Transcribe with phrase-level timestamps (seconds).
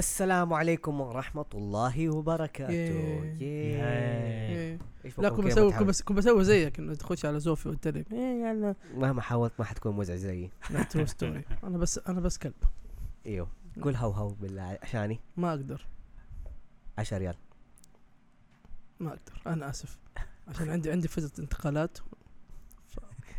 [0.00, 2.72] السلام عليكم ورحمة الله وبركاته.
[2.72, 3.36] ياي.
[3.40, 4.78] إيه.
[5.18, 8.74] لا كنت بسوي؟ كنت بس- كنت بسوي زيك إنه تخش على زوفي وتتريق إيه يلا
[8.94, 10.50] مهما حاولت ما حتكون مزعج زيي.
[11.04, 12.54] ستوري أنا بس أنا بس كلب.
[13.26, 13.48] إيوه.
[13.82, 14.78] قول هو هو بالله.
[14.82, 15.86] عشاني؟ ما أقدر.
[16.98, 17.34] 10 ريال.
[19.00, 19.42] ما أقدر.
[19.46, 19.98] أنا آسف.
[20.48, 21.98] عشان عندي عندي فتره انتقالات.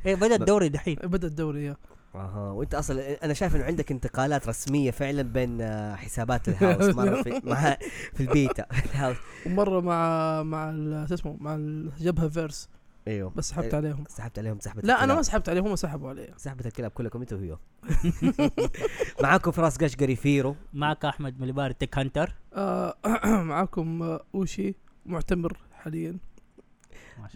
[0.05, 0.95] إيه بدا الدوري دحين.
[0.95, 1.77] بدا الدوري يا.
[2.15, 6.95] أها وأنت أصلا أنا شايف إنه عندك انتقالات رسمية فعلا بين آه، حسابات الهاوس.
[6.95, 7.77] مرة في مع
[8.13, 9.17] في البيتا الهاوس.
[9.45, 10.71] ومرة مع مع
[11.05, 12.69] شو اسمه مع الجبهه فيرس.
[13.07, 13.31] أيوه.
[13.35, 14.03] بس سحبت عليهم.
[14.09, 15.15] سحبت عليهم سحبت لا أنا.
[15.15, 16.33] ما سحبت عليهم هم سحبوا علي.
[16.37, 17.57] سحبت الكلاب كلكم انت وهو
[19.23, 20.55] معاكم فراس قشقري فيرو.
[20.73, 22.35] معك أحمد مليبار تك هانتر.
[22.53, 22.95] آه
[23.43, 24.75] معاكم آه، أوشي
[25.05, 26.17] معتمر حاليا.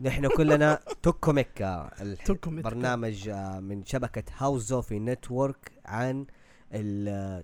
[0.02, 1.90] نحن كلنا توكو ميكا.
[2.48, 6.26] برنامج آه، من شبكة هاوس زوفي نتورك عن
[6.74, 7.44] ال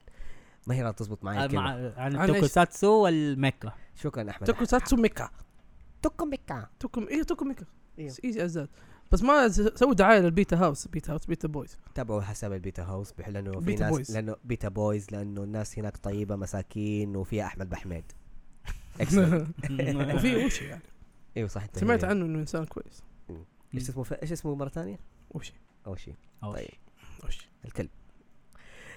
[0.68, 3.72] ما هي راح تزبط معي آه، الكلمة؟ مع عن؟ التوكوساتسو والميكا.
[3.96, 4.48] شكرا أحمد.
[4.48, 5.30] توكو ساتسو ميكا.
[6.02, 6.68] توكو ميكا.
[6.80, 7.66] توكو إيه توكو ميكا.
[8.00, 8.14] إيوه.
[8.26, 8.70] إيزي أزاد.
[9.12, 10.88] بس ما سووا دعاية للبيتا هاوس.
[10.88, 11.78] بيتا هاوس بيتا بويز.
[11.96, 14.12] تابعوا حساب البيتا هاوس بح- لأنه في بيتا ناس بويز.
[14.12, 18.04] لأنه بيتا بويز لأنه الناس هناك طيبة مساكين وفيها أحمد بحميد.
[20.16, 20.82] وفي أوشي يعني.
[21.38, 22.04] إيوه صح أنت سمعت.
[22.04, 23.04] عنه إنه إنسان كويس
[23.74, 24.14] إيش اسمه ف...
[24.14, 25.00] إيش اسمه مرة ثانية؟
[25.36, 25.54] أوشي
[25.88, 26.66] اول شيء أو طيب.
[26.66, 26.78] شيء.
[27.24, 27.90] أوشي الكلب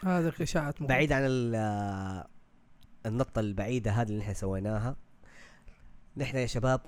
[0.04, 2.24] هذا اشاعات مو بعيد عن ال-
[3.06, 4.96] النطة البعيدة هذه اللي إحنا سويناها
[6.16, 6.80] نحن يا شباب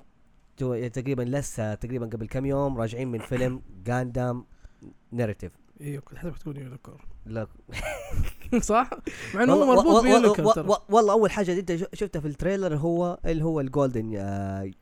[0.92, 4.46] تقريبا لسه تقريبا قبل كم يوم راجعين من فيلم Gundam
[5.12, 7.46] Narrative أيوه كنت حسبك تقول Unicorn لا.
[8.60, 8.90] صح؟
[9.34, 13.18] مع إنه هو مربوط ب Unicorn والله- أول حاجة أنت شفتها في ال trailer هو
[13.24, 14.12] اللي هو ال golden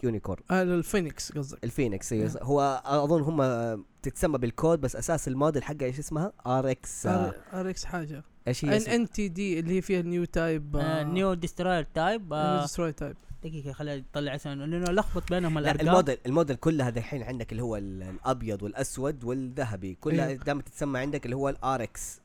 [0.03, 1.65] Unicorn آه ال Phenex قصدك.
[1.65, 2.27] ال Phenex أيوة.
[2.27, 2.37] نعم.
[2.43, 8.25] هو أظن هم آه، تتسمى بالكود بس أساس الموديل حقها إيش اسمها؟ RX RX حاجة.
[8.49, 12.61] إيش هي؟ ان؟ ان تي دي اللي هي فيها Newtype آه، new destroyer type آه،
[12.61, 15.89] destroy type دقيقة خليني أطلع اسمه لأنه لخبط بينهم لا الأرقام.
[15.89, 19.97] الموديل الموديل كلها دحين عندك اللي هو ال- الأبيض والأسود والذهبي.
[20.01, 20.45] كلها أيوه.
[20.45, 22.21] دائما تتسمى عندك اللي هو ال RX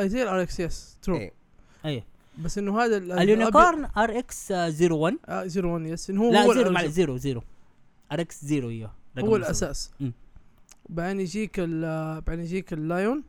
[0.00, 1.32] زي ال RX yes true إيه.
[1.84, 2.04] إيه
[2.38, 6.54] بس إنه هذا ال- ال Unicorn RX 01 آه 01 yes إنه هو لا هو
[6.54, 7.42] zero معلش zero zero.
[8.12, 8.92] RX zero إيوه.
[9.18, 9.36] هو.
[9.36, 9.90] الأساس.
[10.88, 11.80] بعدين يجيك ال
[12.20, 13.22] بعدين يجيك ال lion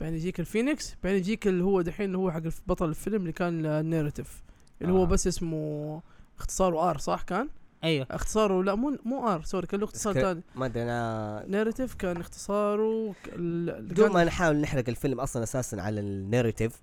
[0.00, 3.66] بعدين يجيك الفينيكس بعدين يجيك اللي هو دحين اللي هو حق بطل الفيلم اللي كان
[3.66, 4.42] ال Narrative
[4.82, 5.06] اللي هو آه.
[5.06, 6.02] بس اسمه
[6.38, 7.48] اختصاره R صح كان؟
[7.84, 8.06] أيوه.
[8.10, 12.16] اختصاره لا مو مو R sorry كان له اختصار ثاني ما أدري أنا Narrative كان
[12.16, 16.82] اختصاره بدون ما نحاول نحرق الفيلم أصلا أساسا على ال Narrative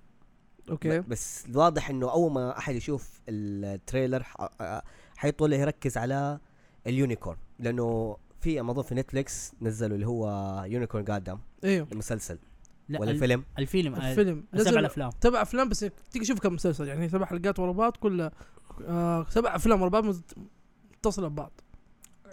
[0.70, 1.00] okay.
[1.00, 4.26] بس واضح إنه أول ما أحد يشوف ال trailer
[5.16, 6.38] حيطول يركز على
[6.86, 7.38] ال Unicorn.
[7.58, 10.26] لأنه في اظن في Netflix نزلوا اللي هو
[10.66, 11.86] Unicorn Gundam أيوه.
[11.92, 12.38] المسلسل.
[12.92, 15.78] لا ولا ال- الفيلم؟ الفيلم آه، الفيلم سبع نزل الافلام تبع أفلام بس
[16.10, 18.30] تيجي تشوف كم مسلسل يعني سبع حلقات ورا بعض كلها
[18.86, 20.34] آه سبع أفلام ورا بعض مت-
[20.98, 21.52] متصلة ببعض.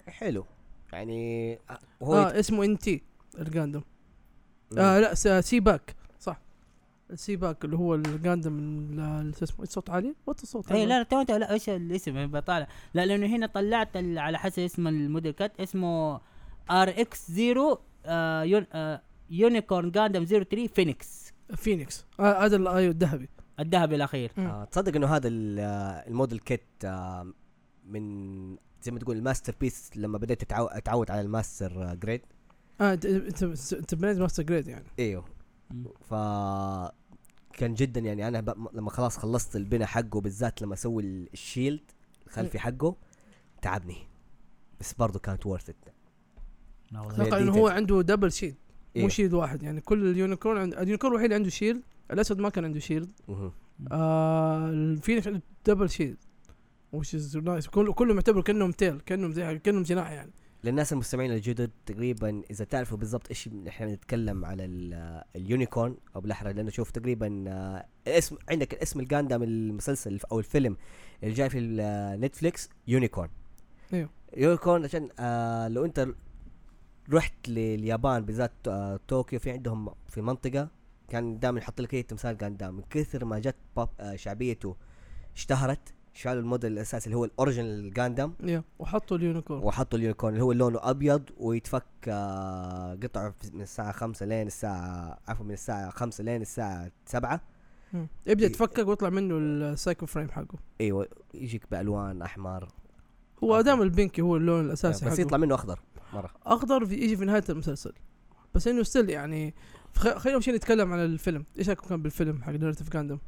[0.08, 0.46] حلو.
[0.94, 3.02] يعني آه، هو آه يت- اسمه NT ال
[3.40, 3.82] Gundam
[4.72, 4.80] مم.
[4.80, 6.40] آه لا س- sci pack صح.
[7.12, 10.72] ال sci pack اللي هو ال Gundam ال- ال- شو اسمه الصوت عالي؟ what الصوت
[10.72, 12.68] اي لا تو لا إيش الاسم؟ بطالع.
[12.94, 16.14] لا لأنه هنا طلعت ال- على حسب اسم الموديل kit اسمه
[16.72, 17.78] RX 0
[19.30, 21.34] Unicorn Gundam 03 Phoenix.
[21.56, 22.06] Phoenix.
[22.20, 23.30] آه هذا ال- أيوه الذهبي.
[23.60, 24.32] الذهبي الأخير.
[24.38, 27.34] آه تصدق إنه هذا ال- آه، الموديل kit آه،
[27.86, 32.22] من زي ما تقول ال masterpiece لما بديت اتعود على الماستر آه، grade
[32.82, 33.06] آه انت
[33.74, 34.86] انت بنيت master grade يعني.
[35.00, 35.26] إيوه.
[36.10, 36.14] ف
[37.54, 38.68] كان جدا يعني أنا ب...
[38.74, 41.92] لما خلاص خلصت البناء حقه بالذات لما أسوي ال- ال shield
[42.28, 42.96] الخلفي حقه
[43.62, 43.98] تعبني.
[44.80, 45.76] بس برضه كانت worth it
[46.92, 47.24] لا والله.
[47.24, 47.52] أتوقع إنه.
[47.52, 48.56] هو عنده double shield
[48.96, 49.08] مو إيه.
[49.08, 50.74] shield واحد يعني كل ال Unicorn عند...
[50.74, 53.10] ال Unicorn الوحيد عنده shield الاسود ما كان عنده shield.
[53.92, 56.18] آه الفينيكس عنده double shield
[56.94, 60.32] which is nice كله كله معتبر كأنهم tail كأنهم زي كأنهم جناح يعني.
[60.64, 66.22] للناس المستمعين الجدد تقريبا إذا تعرفوا بالضبط إيش إحنا نتكلم على ال- ال Unicorn أو
[66.22, 70.78] بالاحرى لأنه شوف تقريبا آه، الاسم عندك الاسم ال Gundam المسلسل أو الفيلم
[71.24, 71.60] اللي جاي في
[72.22, 73.30] Netflix Unicorn.
[73.94, 74.10] أيوه.
[74.38, 76.08] Unicorn عشان آه لو أنت
[77.14, 79.40] رحت لليابان بالذات آه طوكيو.
[79.40, 80.68] في عندهم في منطقة
[81.10, 84.76] كان دائما يحط لك تمثال Gundam من كثر ما جت بوب آه شعبيته
[85.36, 88.34] اشتهرت شالوا الموديل الأساسي اللي هو ال original Gundam
[88.80, 89.64] وحطوا ال Unicorn.
[89.64, 95.18] وحطوا ال Unicorn اللي هو لونه أبيض ويتفك آه قطع من الساعة 5 لين الساعة
[95.28, 97.42] عفوا من الساعة 5 لين الساعة 7
[97.94, 98.08] مم.
[98.28, 100.58] يبدأ يتفكك ويطلع منه ال psycho frame حقه.
[100.82, 102.68] أيوه يجيك بألوان أحمر.
[103.44, 103.62] هو.
[103.62, 105.22] دائما ال pinky هو اللون الأساسي بس حقه.
[105.22, 105.80] يطلع منه أخضر.
[106.14, 106.30] مرة.
[106.46, 107.94] اخضر في يجي في نهاية المسلسل.
[108.56, 109.54] بس إنه still يعني
[109.96, 111.46] خ- خلينا أول شيء نتكلم عن الفيلم.
[111.60, 113.20] إيش رأيكم كان بالفيلم حق Narrative Gundam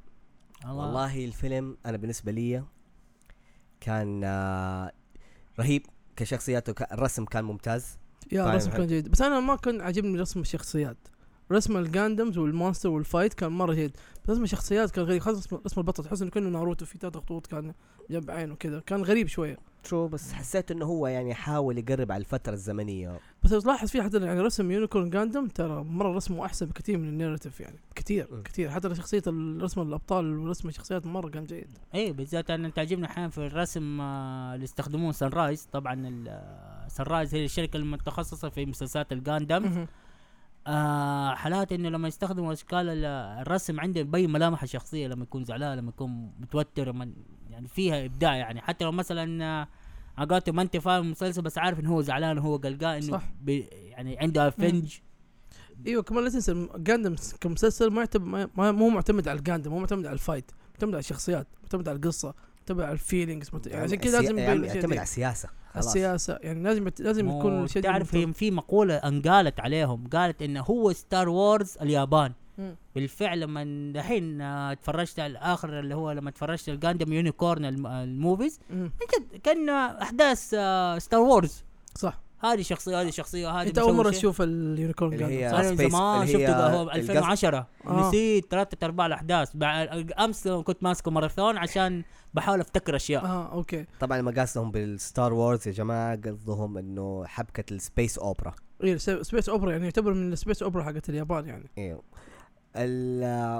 [0.65, 2.63] والله الفيلم أنا بالنسبة لي
[3.79, 4.91] كان آه
[5.59, 5.85] رهيب
[6.15, 7.97] كشخصياته الرسم كان ممتاز.
[8.31, 8.77] يا طيب، رسم حلو.
[8.79, 9.09] كان جيد.
[9.09, 10.97] بس أنا ما كان عاجبني رسم الشخصيات.
[11.51, 13.91] رسم ال Gundams وال monster وال fight كان مرة جيد.
[14.23, 15.21] بس رسم الشخصيات كان غريب.
[15.21, 16.03] خاصة رسم- رسم البطل.
[16.03, 17.73] تحس إنه كأنه ناروتو في ثلاث خطوط كان
[18.09, 19.57] جنب عينه كذا كان غريب شوية.
[19.83, 23.19] true بس حسيت إنه هو يعني حاول يقرب على الفترة الزمنية.
[23.43, 27.07] بس لو تلاحظ في حتى يعني رسم Unicorn Gundam ترى مرة رسمه أحسن بكثير من
[27.07, 28.41] ال Narrative يعني كثير م.
[28.43, 31.67] كثير حتى شخصية الرسم الأبطال ورسم الشخصيات مرة كان جيد.
[31.95, 35.95] اي بالذات أنا تعجبني أحيانا في الرسم آه، اللي يستخدمون Sunrise طبعا
[36.87, 39.85] Sunrise هي الشركة المتخصصة في مسلسلات ال Gundam.
[40.67, 43.05] آه حالات إنه لما يستخدموا أشكال ال-
[43.41, 47.11] الرسم عنده يبين ملامح الشخصية لما يكون زعلان لما يكون متوتر لما
[47.61, 49.67] يعني فيها إبداع يعني حتى لو مثلا آه،
[50.17, 53.23] عقاته ما أنت فاهم المسلسل بس عارف انه هو زعلان وهو قلقان إنه صح.
[53.41, 54.97] بي يعني عنده فنج
[55.87, 58.07] إيوه كمان لا تنسى Gundam كمسلسل ما
[58.55, 61.87] ما- مو معتمد على ال Gundam مو معتمد على ال fight معتمد على الشخصيات معتمد
[61.89, 64.91] على القصة معتمد على ال feelings يعني عشان كذا لازم يعني يعتمد.
[64.93, 65.85] على السياسة خلاص.
[65.87, 71.77] السياسة يعني لازم لازم يكون تعرف في مقولة انقالت عليهم قالت انه هو Star Wars
[71.81, 72.31] اليابان
[72.61, 72.75] مم.
[72.95, 77.87] بالفعل لما دحين آه، تفرجت على الآخر اللي هو لما تفرجت ال Gundam Unicorn الم-
[77.87, 78.59] ال movies.
[78.69, 81.63] من جد كأن أحداث آه، Star Wars
[81.95, 82.19] صح.
[82.39, 84.09] هذه شخصية هذه شخصية هذه أنت أول مرة.
[84.09, 88.07] تشوف ال Unicorn اللي هي Gundam أنا زمان شفته هو القصد- 2010 آه.
[88.09, 89.51] نسيت ثلاثة أرباع الأحداث.
[90.19, 92.03] أمس كنت ماسكه ماراثون عشان
[92.33, 93.25] بحاول أفتكر أشياء.
[93.25, 93.85] آه okay.
[93.99, 98.53] طبعا لما قصدهم بال Star Wars يا جماعة قصدهم إنه حبكة ال space opera
[98.83, 101.69] إيه space opera يعني يعتبر من ال space opera حقت اليابان يعني.
[101.77, 102.03] أيوه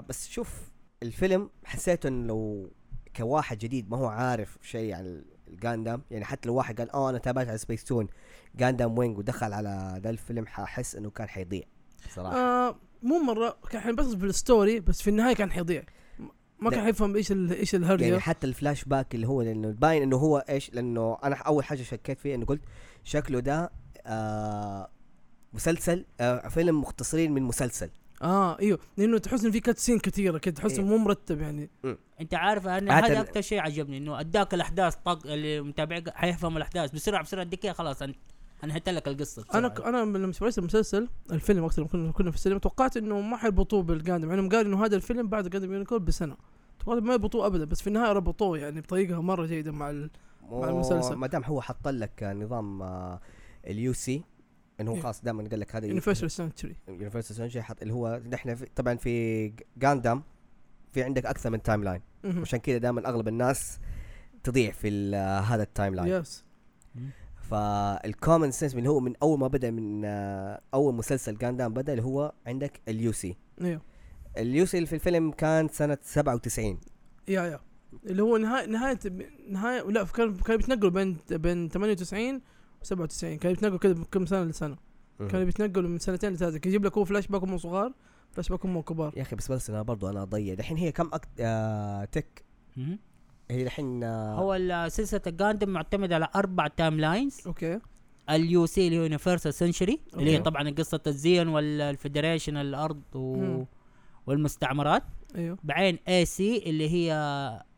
[0.08, 0.72] بس شوف
[1.04, 2.72] الفيلم حسيت انه لو
[3.16, 7.10] كواحد جديد ما هو عارف شيء عن ال Gundam يعني حتى لو واحد قال آه
[7.10, 8.08] أنا تابعت على Spacetoon
[8.56, 11.64] Gundam Wing ودخل على ذا الفيلم ححس إنه كان حيضيع
[12.10, 12.38] صراحة.
[12.38, 15.84] آه مو مرة كان حينبسط بال story بس في النهاية كان حيضيع.
[16.60, 16.70] ما.
[16.70, 20.38] كان حيفهم إيش إيش الهرجه يعني حتى الفلاش باك اللي هو لأنه باين إنه هو
[20.50, 22.62] إيش لأنه أنا أول حاجة شكيت فيه إنه قلت
[23.04, 23.72] شكله ده
[24.06, 24.90] آه
[25.54, 27.90] مسلسل آه فيلم مختصرين من مسلسل.
[28.22, 30.86] آه إيوه لأنه تحس انه في cut scene كثيره كده تحس إيه.
[30.86, 31.70] مو مرتب يعني
[32.22, 36.92] أنت عارف أنا هذا أكثر شيء عجبني إنه أداك الأحداث طق اللي متابع حيفهم الأحداث
[36.92, 38.12] بسرعة بسرعة اديك خلاص أن-
[38.64, 39.68] انهيت لك القصة أنا.
[39.68, 43.38] ك- أنا لما سمعت المسلسل الفيلم وقت لما كنا كنا في السينما توقعت إنه ما
[43.38, 46.36] حيربطوه بال Gundam يعني قال إنه هذا الفيلم بعد Gundam Unicorn بسنة
[46.86, 50.10] توقعت ما يربطوه ابدا بس في النهاية ربطوه يعني بطريقة مرة جيدة مع ال...
[50.52, 51.16] مع المسلسل.
[51.16, 53.20] ما دام هو حط لك نظام آه
[53.68, 54.24] ال UC
[54.80, 55.02] إنه هو إيه.
[55.02, 59.54] خلاص دائما قال لك هذا Universal Century Universal Century حط اللي هو نحن طبعا في
[59.78, 60.24] Gundam
[60.92, 63.80] في عندك أكثر من timeline عشان كذا دائما أغلب الناس
[64.44, 65.16] تضيع في
[65.46, 66.46] هذا ال timeline yes
[67.52, 71.74] ف ال common sense اللي هو من أول ما بدأ من آه، أول مسلسل Gundam
[71.74, 73.82] بدأ اللي هو عندك ال UC أيوه
[74.38, 76.80] ال UC اللي في الفيلم كان سنة 97
[77.28, 77.60] يا يا
[78.06, 79.00] اللي هو نهايه نهايه
[79.50, 82.40] نهايه لا كان كان بيتنقلوا بين بين 98 و
[82.84, 84.78] 97 كان بيتنقلوا كذا من كم سنة لسنة.
[85.20, 87.94] كانوا بيتنقلوا من سنتين لثلاثه كان يجيب لك هو فلاش باك هم صغار
[88.32, 89.14] فلاش باك هم كبار.
[89.18, 90.54] يا أخي بس بس أنا برضو أنا أضيع.
[90.54, 91.30] دحين هي كم أكت...
[91.40, 92.46] آه تك.
[93.52, 97.80] هي دحين آه هو سلسله ال Gundam معتمد على أربع timelines okay
[98.30, 100.40] ال UC اللي هو Universal Century اللي هي.
[100.40, 103.36] طبعا قصة الزيون و ال Federation الأرض و...
[103.36, 103.66] مم.
[104.28, 105.04] والمستعمرات.
[105.36, 105.58] أيوه.
[105.64, 107.14] بعدين AC اللي هي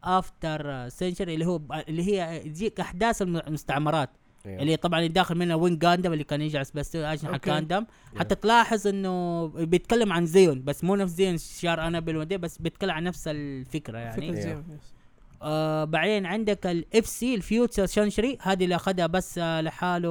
[0.03, 4.09] After Century اللي هو اللي هي تجيك أحداث الم- المستعمرات.
[4.45, 4.61] أيوه.
[4.61, 7.37] اللي داخل داخل منها Wing Gundam اللي كان يجلس بس أجنحة.
[7.45, 7.85] Gundam
[8.15, 12.91] حتى تلاحظ إنه بيتكلم عن زيون بس مو نفس زيون شار انابل ودي بس بيتكلم
[12.91, 14.41] عن نفس الفكرة يعني فكرة.
[14.41, 14.93] زيون yes.
[15.41, 20.09] آه بعدين عندك ال FC ال Future Century هذه اللي أخذها بس آه لحاله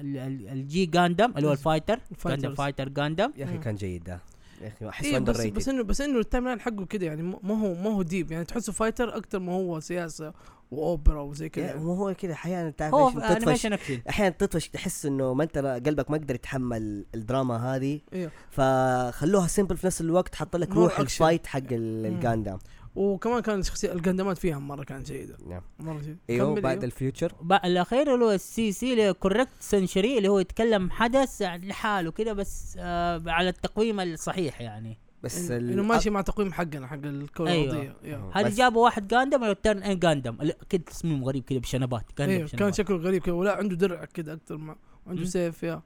[0.00, 2.00] ال- ال- ال G Gundam اللي هو ال fighter.
[2.26, 3.58] Gundam fighter Gundam يا أخي.
[3.58, 4.20] كان جيد ده
[4.62, 7.60] يا أخي أحس إيه بس بس انه بس إنه ال timeline حقه كده يعني ما
[7.60, 10.32] هو ما هو deep يعني تحسه fighter أكثر ما هو سياسة
[10.70, 11.80] وأوبرا وزي كذا يعني.
[11.80, 13.92] مو هو كذا أحيانا تعرف هو إيش تطفش.
[14.08, 18.00] أحيانا تطفش تحس إنه ما أنت قلبك ما يقدر يتحمل الدراما هذه.
[18.12, 21.00] أيوه فخلوها simple في نفس الوقت حط لك روح.
[21.00, 22.14] ال fight حق ال- مم.
[22.16, 22.58] الجاندام
[22.96, 25.36] وكمان كان الشخصيه الجندمات فيها مرة كانت جيدة.
[25.48, 25.62] نعم.
[25.78, 26.18] مرة جيدة.
[26.30, 26.84] أيوه بعد.
[26.84, 27.32] ال Future؟
[27.64, 32.32] الأخير اللي هو ال CC اللي هو Correct Century اللي هو يتكلم حدث لحاله كده
[32.32, 34.98] بس آه على التقويم الصحيح يعني.
[35.26, 37.64] بس ال- إنه ماشي مع تقويم حقنا حق الكره أيوه.
[37.72, 38.30] الأرضية أيوه.
[38.40, 42.32] هذه جابوا واحد Gundam و ال Turn A Gundam كده تصميم غريب كده بشنبات Gundam
[42.34, 42.74] أيوه كان بشنبات.
[42.74, 45.24] شكله غريب كذا ولا عنده درع كذا أكثر ما عنده.
[45.24, 45.82] سيف يا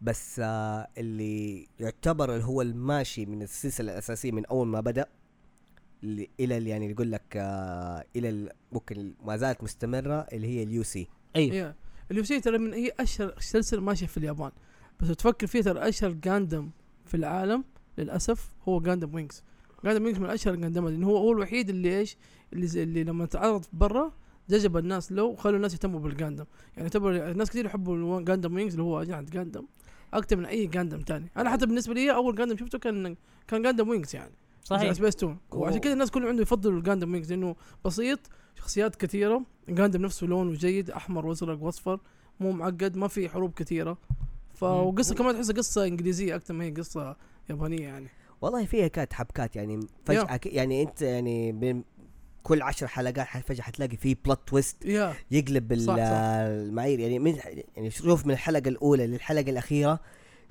[0.00, 5.06] بس آه اللي يعتبر اللي هو الماشي من السلسلة الأساسية من أول ما بدأ
[6.40, 10.82] إلى اللي يعني يقول لك آه إلى ال- ممكن ما زالت مستمرة اللي هي ال
[10.82, 11.74] UC أيوه
[12.10, 14.50] ال UC ترى من هي أشهر سلسلة ماشية في اليابان
[15.00, 16.70] بس لو تفكر فيها ترى أشهر Gundam
[17.04, 17.64] في العالم
[17.98, 19.42] للأسف هو Gundam Wings
[19.84, 22.16] Gundam Wings من أشهر الجاندمات لأنه هو هو الوحيد اللي إيش؟
[22.52, 24.12] اللي, زي- اللي لما تعرض برا
[24.50, 26.44] جذب الناس له وخلوا الناس يهتموا بال Gundam
[26.76, 29.64] يعني يعتبر الناس كثير يحبوا Gundam Wings اللي هو أجنحة Gundam
[30.14, 31.26] أكثر من أي Gundam تاني.
[31.36, 33.16] أنا حتى بالنسبة لي أول Gundam شفته كان
[33.48, 34.32] كان Gundam Wings يعني.
[34.64, 34.92] صحيح.
[34.92, 38.18] سبيس تون وعشان كذا الناس كلهم عنده يفضلوا ال Gundam Wings لأنه بسيط
[38.58, 42.00] شخصيات كثيرة ال Gundam نفسه لونه جيد أحمر وأزرق وأصفر
[42.40, 43.98] مو معقد ما في حروب كثيرة.
[44.54, 47.16] فقصه كمان تحسها قصة إنجليزية أكثر ما هي قصة
[47.50, 48.08] يابانية يعني.
[48.40, 51.84] والله فيها كانت حبكات يعني فجأة ك- يعني أنت يعني بين
[52.42, 54.84] كل عشر حلقات فجأة حتلاقي في plot twist
[55.30, 55.94] يقلب صح،.
[55.98, 57.00] المعايير.
[57.00, 57.38] يعني من
[57.76, 60.00] يعني شوف من الحلقة الأولى للحلقة الأخيرة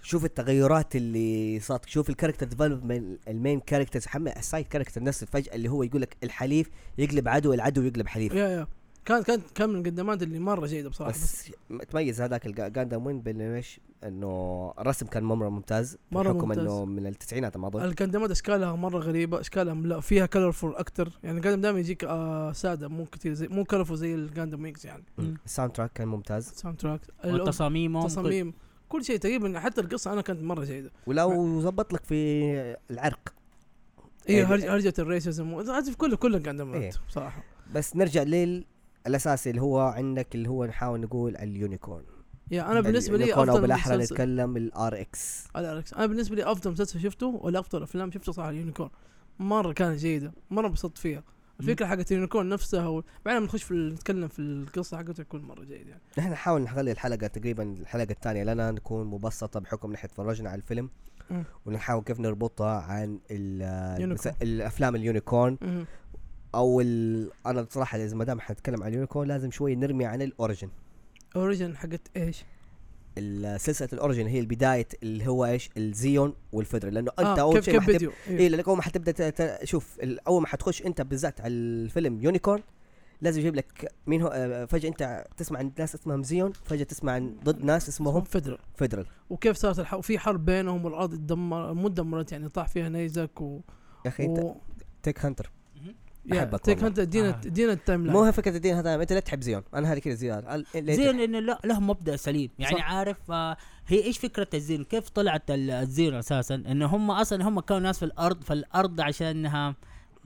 [0.02, 4.06] شوف التغيرات اللي صارت شوف ال character development ال main characters
[4.38, 8.34] ال side character نفسه فجأة اللي هو يقول لك الحليف يقلب عدو العدو يقلب حليف.
[8.34, 8.68] yeah yeah.
[9.06, 11.86] كان كان كان من الجاندمات اللي مرة جيدة بصراحة بس, بس.
[11.90, 16.64] تميز هذاك ال Gundam Wing إيش إنه الرسم كان مرة ممتاز مرة بحكم ممتاز.
[16.66, 17.82] إنه من التسعينات ما أظن.
[17.84, 22.52] الجاندمات أشكالها مرة غريبة أشكالها لا فيها colorful أكثر يعني ال Gundam دائما يجيك آه
[22.52, 25.04] سادة مو كثير زي مو colorful زي ال Gundam Wings يعني.
[25.46, 26.48] الساوند تراك كان ممتاز.
[26.50, 28.54] ساوند تراك وتصاميمهم كل- تصاميم
[28.90, 30.92] كل شيء تقريبا حتى القصة أنا كانت مرة جيدة.
[31.08, 32.16] ولو زبط لك في
[32.92, 33.34] العرق.
[34.30, 36.92] هرج- هرجة الريسزم في كل كل القدامات إيه.
[37.08, 37.44] بصراحة.
[37.76, 38.66] بس نرجع لل
[39.08, 42.04] الاساسي اللي هو عندك اللي هو نحاول نقول اليونيكورن
[42.52, 45.94] يا أنا بالنسبة لي اليونيكورن أو أفضل بالأحرى نتكلم الار إكس على أليكس.
[45.94, 48.90] أنا بالنسبة لي أفضل مسلسل شفته ولا افضل أفلام شفته صراحة اليونيكورن
[49.40, 51.24] مرة كانت جيدة مرة انبسطت فيها
[51.60, 53.04] الفكرة حقت ال Unicorn نفسها و...
[53.26, 57.28] بعدين نخش في نتكلم في القصة حقته يكون مرة جيد يعني نحن نحاول نخلي الحلقة
[57.28, 60.90] تقريبا الحلقة الثانية لنا نكون مبسطة بحكم نحن تفرجنا على الفيلم.
[61.66, 64.22] ونحاول كيف نربطها عن ال-.
[64.42, 65.86] الأفلام ال Unicorn.
[66.56, 67.30] أو ال...
[67.46, 70.70] أنا بصراحه إذا ما دام حنتكلم عن ال Unicorn لازم شوي نرمي عن ال Origin
[71.36, 72.44] Origin حقت إيش؟
[73.18, 76.90] ال- سلسله ال Origin هي البداية اللي هو إيش؟ الزيون والفدرال.
[76.90, 78.12] لأنه أنت آه أول شيء كيف ما حتب...
[78.28, 78.38] إيه.
[78.40, 78.48] إيه.
[78.50, 82.64] لأنك أول ما حتبدأ ت- ت- شوف أول ما حتخش أنت بالذات على الفيلم يونيكورن
[83.22, 87.12] لازم يجيب لك مين هو آه، فجأة أنت تسمع عن ناس اسمهم زيون فجأة تسمع
[87.12, 89.94] عن ضد ناس اسمهم فدرال فيدرال وكيف صارت الح...
[89.94, 93.62] وفي حرب بينهم والأرض تدمر مو دمرت يعني طاح فيها نيزك و,
[94.06, 94.56] يا أخي أنت و...
[95.04, 95.52] تيك هانتر
[96.26, 96.84] يا أحبك تيك.
[96.84, 97.42] انت ادينا آه.
[97.46, 100.14] ادينا التايم لاين مو هي فكرة الدين هذا أنت لا تحب زيون أنا هذه كذا
[100.14, 102.92] زيون ال- ليه زين تحب؟ إنه لا- له مبدأ سليم يعني صح.
[102.94, 107.60] عارف آه هي إيش فكرة الزين كيف طلعت ال- الزين أساسا إنه هم أصلا هم
[107.60, 109.76] كانوا ناس في الأرض فالارض عشانها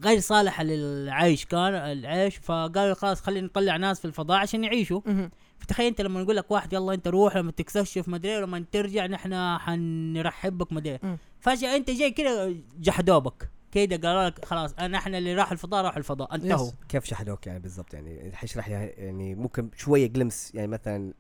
[0.04, 5.02] غير صالحة للعيش كان العيش فقالوا خلاص خلينا نطلع ناس في الفضاء عشان يعيشوا.
[5.60, 9.58] فتخيل أنت لما يقول لك واحد يلا أنت روح لما تكتشف مدري لما ترجع نحن
[9.58, 11.18] حنرحب بك مدري مم.
[11.40, 15.98] فجأة أنت جاي كده جحدوبك كده قالوا لك خلاص انا إحنا اللي راح الفضاء راح
[15.98, 16.72] الفضاء انتهوا.
[16.90, 21.14] كيف شحنوك يعني بالضبط يعني حيشرح لي يعني ممكن شوية جلمس يعني مثلا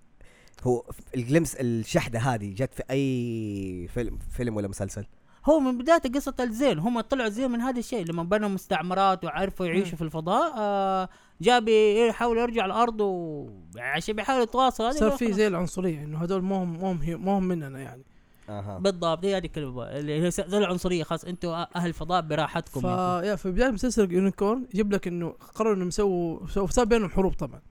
[0.64, 0.84] هو
[1.16, 5.06] الجلمس الشحده هذه جت في أي فيلم فيلم ولا مسلسل
[5.46, 9.66] هو من بدايه قصة الزين هم طلعوا زين من هذا الشيء لما بنوا مستعمرات وعرفوا
[9.66, 9.98] يعيشوا مم.
[9.98, 11.10] في الفضاء آه
[11.42, 13.50] جاء بيحاول يرجع الأرض و...
[13.78, 15.34] عشان بيحاول يتواصل صار في.
[15.34, 18.04] زي العنصرية إنه هذول مو هم مو هم مننا يعني
[18.50, 22.86] أها بالضبط هي هذه الكلمة اللي هي زي العنصرية خلاص أنتوا أهل الفضاء براحتكم ف
[22.86, 23.22] أنتوا.
[23.22, 27.34] يا في بدايه مسلسل يونيكورن يجيب لك إنه قرروا إنهم يسووا سووا صار بينهم حروب
[27.34, 27.62] طبعا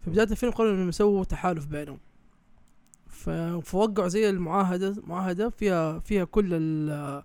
[0.00, 1.98] في بداية الفيلم قرروا إنهم يسووا تحالف بينهم
[3.06, 3.30] ف-
[3.64, 7.22] فوقعوا زي المعاهدة معاهدة فيها فيها كل ال-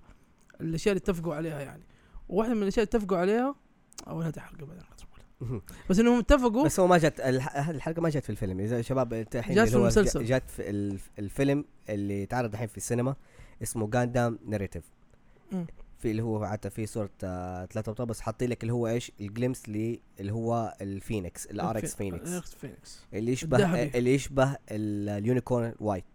[0.62, 1.84] الأشياء اللي اتفقوا عليها يعني
[2.30, 3.56] وواحدة من الأشياء اللي اتفقوا عليها
[4.08, 4.84] أو هذه حلقه بعدين.
[5.90, 6.66] بس إنهم اتفقوا.
[6.66, 8.60] بس هو ما جت الحلقة ما جت في الفيلم.
[8.60, 10.26] إذا شباب انت الحين جات في المسلسل.
[10.26, 13.16] ج- جت في الف- الفيلم اللي تعرض الحين في السينما
[13.64, 14.84] اسمه Gundam Narrative.
[15.98, 19.12] في اللي هو حتى في صورة آه، ثلاثة أبطال بس حاطين لك اللي هو إيش؟
[19.22, 22.30] الجليمس لي اللي هو الفينيكس الار إكس فينيكس.
[23.14, 23.58] اللي يشبه.
[23.98, 26.06] اللي يشبه ال- اليونيكورن white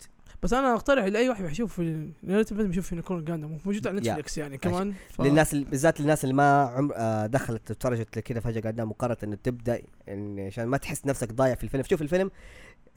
[0.44, 1.80] بس أنا أقترح لأي واحد يشوف
[2.22, 4.00] لازم يشوف يونيكورن جاندم موجود على.
[4.00, 5.20] نتفلكس يعني كمان ف...
[5.20, 9.82] للناس بالذات للناس اللي ما عمر آه دخلت وتفرجت كذا فجأة قدام وقررت إنه تبدأ
[10.06, 12.30] يعني عشان ما تحس نفسك ضايع في الفيلم شوف الفيلم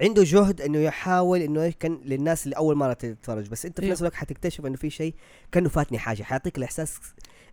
[0.01, 3.89] عنده جهد إنه يحاول إنه إيش كان للناس اللي أول مرة تتفرج بس أنت في.
[3.89, 5.13] نفس الوقت حتكتشف إنه في شيء
[5.51, 6.99] كأنه فاتني حاجة حيعطيك الإحساس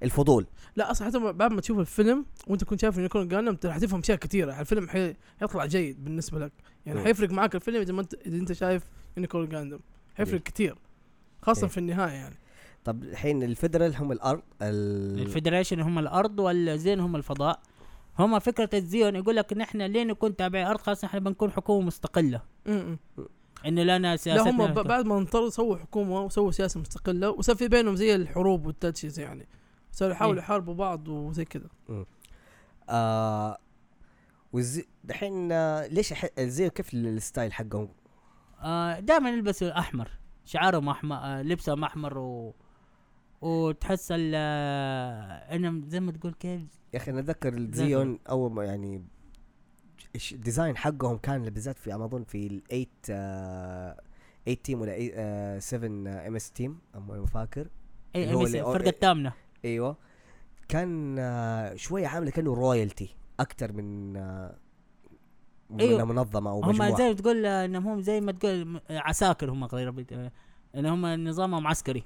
[0.02, 0.46] الفضول
[0.76, 4.18] لا أصلا حتى بعد ما تشوف الفيلم وأنت كنت شايف يونيكورن جاندم راح تفهم أشياء
[4.18, 5.14] كثيرة الفيلم حي...
[5.40, 6.52] حيطلع جيد بالنسبة لك
[6.86, 7.00] يعني.
[7.00, 8.82] حيفرق معك الفيلم إذا ما انت إذا أنت شايف
[9.16, 9.78] يونيكورن جاندم
[10.14, 10.42] حيفرق.
[10.42, 10.76] كثير
[11.42, 11.68] خاصة إيه.
[11.70, 12.36] في النهاية يعني
[12.84, 15.20] طب الحين الفدرال هم الأرض ال...
[15.20, 17.60] ال Federation هم الأرض والزين هم الفضاء
[18.18, 22.42] هم فكرة الزيون يقول لك نحن ليه نكون تابعين الأرض خلاص نحن بنكون حكومة مستقلة
[22.66, 22.98] م-م.
[23.66, 27.56] انه لنا لا سياستنا هم ب- بعد ما انطروا سووا حكومة وسووا سياسة مستقلة وصار
[27.56, 29.46] في بينهم زي الحروب وال touches يعني
[29.92, 30.44] صاروا يحاولوا إيه.
[30.44, 31.68] يحاربوا بعض وزي كذا
[32.88, 33.58] آه
[34.52, 36.14] والزي دحين آه ليش.
[36.38, 37.88] الزي كيف ال style حقهم
[39.00, 40.08] دائما يلبسوا احمر
[40.44, 42.54] شعارهم أحمر آه لبسهم أحمر و
[43.40, 46.62] وتحس ال آه، أنا زي ما تقول كيف
[46.94, 49.04] يا أخي أنا أتذكر الزيون أول ما يعني
[50.32, 53.96] ال design حقهم كان بالذات في ما اظن في ال 8 آه
[54.46, 55.88] 8 team ولا 8 آه 7
[56.26, 57.68] MS Team ما فاكر.
[58.16, 59.32] اي الفرقه الثامنة.
[59.64, 59.96] أيوه.
[60.68, 64.56] كان آه شوية عاملة كأنه royalty أكثر من آه
[65.70, 66.96] إنها منظمة أو هم مجموعة.
[66.96, 69.94] زي ما تقول إنهم هم زي ما تقول عساكر هم غير
[70.76, 72.04] ان هم نظامهم عسكري.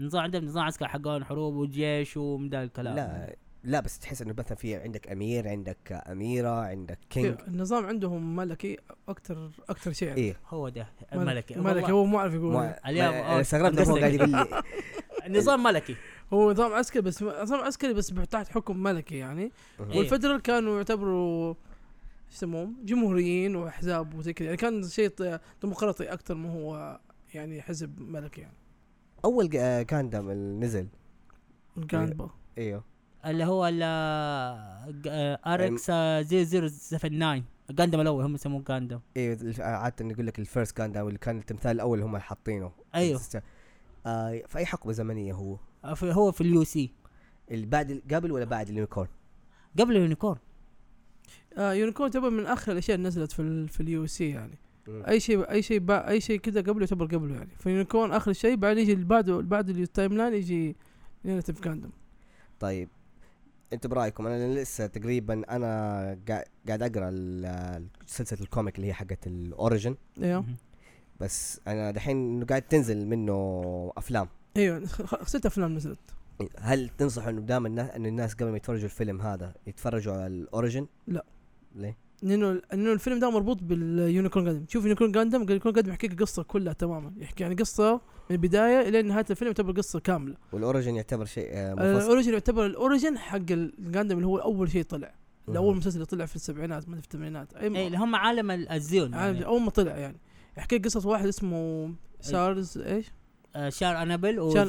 [0.00, 2.96] نظام عندهم نظام عسكري حقهم حروب وجيش ومن ذا الكلام.
[2.96, 7.36] لا لا بس تحس إنه مثلا في عندك أمير عندك أميرة عندك king.
[7.48, 8.78] النظام عندهم ملكي
[9.08, 10.14] أكثر أكثر شيء.
[10.14, 10.36] إيه.
[10.48, 11.58] هو ده ملكي.
[11.58, 12.56] والله هو مو عارف يقول.
[12.86, 13.96] اليوم- استغربت إنه هو.
[13.96, 14.62] قاعد يقول لي.
[15.26, 15.96] النظام ملكي.
[16.32, 19.52] هو نظام عسكري بس نظام عسكري بس تحت حكم ملكي يعني.
[19.80, 19.98] إيه.
[19.98, 21.54] والفدرال كانوا يعتبروا
[22.34, 24.46] يسموهم جمهوريين وأحزاب وزي كذا.
[24.46, 27.00] يعني كان شيء ديمقراطي أكثر ما هو
[27.34, 28.56] يعني حزب ملكي يعني.
[29.24, 30.88] أول آه، كاندم اللي نزل.
[31.76, 32.84] الجاندبا إيوه.
[33.26, 33.82] اللي هو ال
[35.46, 41.06] RX 0079 جاندم الأول هم يسموه جاندم إيوه الف- عادة يقول لك ال first جاندم
[41.08, 42.72] اللي كان التمثال الأول هم حاطينه.
[42.94, 43.20] أيوه.
[44.06, 45.56] آه في أي حقبة زمنية هو؟
[45.94, 46.90] في هو في ال UC.
[47.50, 49.08] اللي بعد قبل ولا بعد اليونيكورن؟
[49.78, 50.38] قبل اليونيكورن.
[51.58, 54.58] آه يونيكورن تعتبر من آخر الأشياء اللي نزلت في ال في ال UC يعني
[54.88, 55.02] مم.
[55.08, 58.82] أي شيء أي شيء أي شيء كذا قبله يعتبر قبله يعني فيونيكورن آخر شيء بعدين
[58.82, 60.76] يجي اللي بعده اللي بعد ال timeline يجي
[61.24, 61.90] narrative جاندم
[62.60, 62.88] طيب
[63.72, 65.68] أنتوا برأيكم أنا لسه تقريبا أنا
[66.28, 70.44] قاعد قاعد أقرأ ال- سلسلة ال comic اللي هي حقت ال Origin أيوه.
[71.20, 75.98] بس أنا دحين إنه قاعد تنزل منه أفلام أيوه خ- ست أفلام نزلت
[76.58, 80.34] هل تنصح إنه دائما الناس إن الناس قبل ما يتفرجوا الفيلم هذا يتفرجوا على ال
[80.34, 81.24] Origin؟ لا.
[81.74, 84.64] ليه؟ لأنه لأنه الفيلم ده مربوط باليونيكورن جاندم.
[84.68, 87.12] شوف يونيكورن جاندم يونيكورن جاندم يحكي لك القصة كلها تماما.
[87.18, 90.34] يحكي يعني قصة من البداية إلى نهاية الفيلم تعتبر قصة كاملة.
[90.52, 94.38] وال Origin يعتبر شيء آه، منفصل ال Origin يعتبر ال Origin حق الجاندم اللي هو
[94.38, 95.14] أول شيء طلع.
[95.48, 95.76] أول.
[95.76, 97.54] مسلسل اللي طلع في السبعينات ما في الثمانينات.
[97.54, 99.46] أي اي اللي هم عالم ال- الزيون عالم- يعني.
[99.46, 100.16] أول ما طلع يعني.
[100.58, 103.06] يحكي قصة واحد اسمه شارز إيش؟
[103.56, 104.66] آه، شار أنابل وز- شار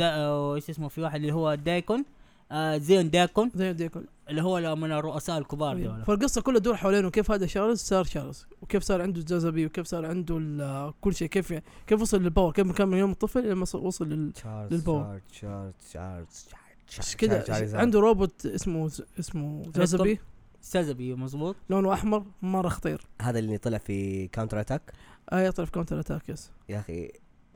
[0.00, 2.04] آه، وايش اسمه في واحد اللي هو دايكون.
[2.52, 3.50] آه، زيون دايكون.
[3.54, 7.80] زي ديكون اللي هو من الرؤساء الكبار دول فالقصة كلها تدور حوالينه كيف هذا شارلز
[7.80, 11.54] صار شارلز وكيف صار عنده جاذبيه وكيف صار عنده كل شيء؟ كيف
[11.86, 15.20] كيف وصل للباور كيف كان من يوم الطفل إلى ما وصل لل لل power.
[15.32, 16.46] تشارلز تشارلز
[16.88, 20.20] تشارلز كذا عنده روبوت اسمه اسمه
[20.60, 21.56] سازبي سازبي مظبوط.
[21.70, 23.06] لونه أحمر مرة خطير.
[23.22, 24.92] هذا اللي طلع في كاونتر اتاك
[25.32, 27.10] آه يطلع في كاونتر اتاك يس يا أخي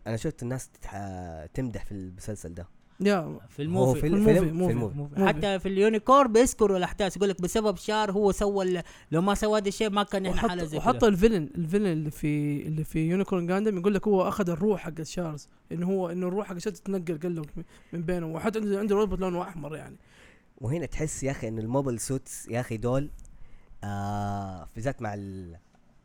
[0.07, 0.71] أنا شفت الناس
[1.55, 2.67] تمدح في المسلسل ده.
[3.01, 4.73] يا في ال movie في ال movie- في movie.
[4.73, 5.27] ال movie movie.
[5.29, 8.83] حتى في اليونيكورن بيذكروا الأحداث يقول لك بسبب شار هو سوى
[9.13, 11.87] لو ما سوى هذا الشيء ما كان إحنا حالة زي وحط ال villain ال villain
[11.87, 16.11] اللي في اللي في يونيكورن جاندم يقول لك هو أخذ الروح حق شارلز انه هو
[16.11, 17.43] انه الروح حق شارلز تتنقل قال له
[17.93, 19.97] من بينهم وحتى عنده عنده روبوت لونه أحمر يعني
[20.59, 23.11] وهنا تحس يا أخي إن ال mobile suits يا أخي دول
[23.85, 25.15] آه بالذات مع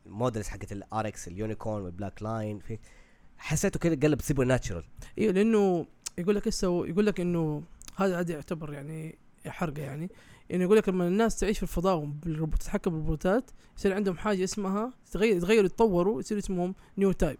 [0.06, 2.78] ال models حقت ال RX اليونيكورن والبلاك lion في
[3.38, 4.84] حسيته كده قلب supernatural
[5.18, 5.86] أيوه لأنه
[6.18, 7.62] يقول لك هسه يقول لك إنه
[7.96, 10.10] هذا هذا يعتبر يعني حرقة يعني.
[10.50, 14.92] يعني يقول لك لما الناس تعيش في الفضاء بالروبوت تتحكم بالروبوتات يصير عندهم حاجة اسمها
[15.12, 17.38] تغير يتغيروا يتطوروا يصير اسمهم newtype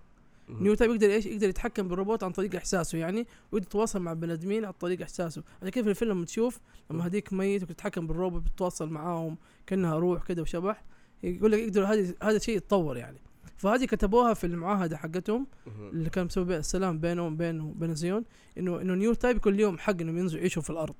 [0.48, 4.64] newtype يقدر إيش؟ يقدر يتحكم بالروبوت عن طريق إحساسه يعني ويقدر يتواصل مع بني آدمين
[4.64, 5.42] عن طريق إحساسه.
[5.58, 10.22] عشان كيف في الفيلم لما تشوف؟ لما هذيك ميت وتتحكم بالروبوت بتتواصل معاهم كأنها روح
[10.24, 10.84] كده وشبح
[11.22, 13.18] يقول لك يقدر هذا هذا الشيء يتطور يعني.
[13.62, 15.46] فهذه كتبوها في المعاهدة حقتهم
[15.92, 18.24] اللي كان مسوي بيه السلام بينهم وبين وبين زيون
[18.58, 20.94] انه إنه newtype كل يوم حق إنهم ينزلوا يعيشوا في الأرض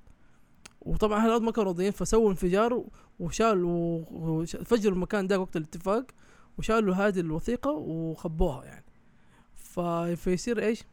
[0.80, 2.84] وطبعا أهل الأرض ما كانوا راضيين فسووا انفجار
[3.20, 6.06] وشالوا وفجروا المكان ده وقت الاتفاق
[6.58, 8.84] وشالوا هذه الوثيقة وخبوها يعني.
[10.16, 10.84] فيصير إيش؟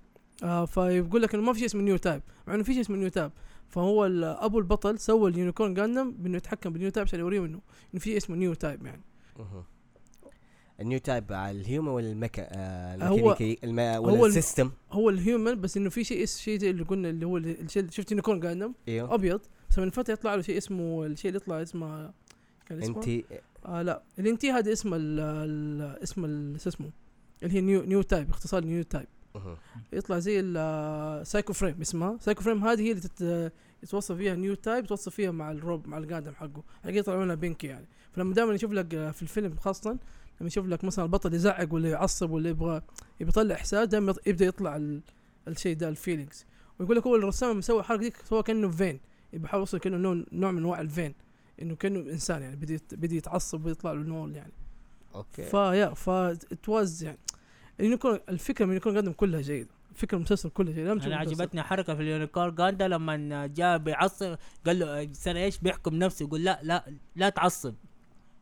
[0.44, 3.32] آه فيقول لك إنه ما في شيء اسمه newtype مع إنه في شيء اسمه newtype
[3.68, 7.62] فهو أبو البطل سوى اليونيكورن جاندم بإنه يتحكم بال newtype عشان يوريهم انه
[7.94, 9.02] إنه في شيء اسمه newtype يعني.
[10.82, 13.80] ال newtype على ال human ولا ال mecha آه هو- الميكانيكي الم...
[13.80, 14.72] هو ولا الم- ال system.
[14.92, 18.12] هو الهيومن بس إنه في شيء شيء زي اللي قلنا اللي هو الشيء اللي شفت
[18.12, 19.14] يونيكورن جاندم إيوه.
[19.14, 19.42] أبيض.
[19.70, 22.12] بس من فترة يطلع له شيء اسمه الشيء اللي يطلع اسمه
[22.66, 23.24] كان اسمه؟ انت
[23.66, 24.04] آه لا.
[24.20, 25.20] الانتي هذا اسم ال
[26.04, 26.90] اسم شو اسمه؟
[27.44, 29.08] اللي هي نيو نيو تايب اختصار نيو تايب.
[29.94, 32.18] يطلع زي السايكو فريم اسمها.
[32.22, 33.52] سايكو فريم هذه هي اللي تت
[33.84, 36.64] يتوصف فيها نيو تايب يتوصف فيها مع الروب مع القادم حقه.
[36.84, 37.86] حقيقة يطلع لونها بينكي يعني.
[38.12, 39.98] فلما دائما يشوف لك آه، في الفيلم خاصة
[40.42, 42.82] لما يشوف لك مثلا البطل يزعق ولا يعصب ولا يبغى
[43.20, 45.02] يطلع إحساس دائما يبدأ يطلع ال-
[45.48, 46.46] الشيء ده ال feelings
[46.80, 49.00] ويقول لك هو الرسام مسوي الحركه دي سوى كأنه فين.
[49.34, 51.14] بيحاول يوصل كأنه نوع, نوع من انواع الفين
[51.62, 54.54] إنه كأنه إنسان يعني بدي بدي يتعصب ويطلع له نور يعني.
[55.16, 55.44] أوكي.
[55.44, 57.18] فيا ف it was يعني.
[57.80, 61.16] ال Unicorn الفكرة من ال Unicorn Gundam كلها جيده فكره المسلسل كله شيء أنا.
[61.16, 66.26] عجبتني حركة في ال Unicorn Gundam لما جاء بيعصب قال له سنة إيش بيحكم نفسه؟
[66.26, 67.76] يقول لا لا لا تعصب.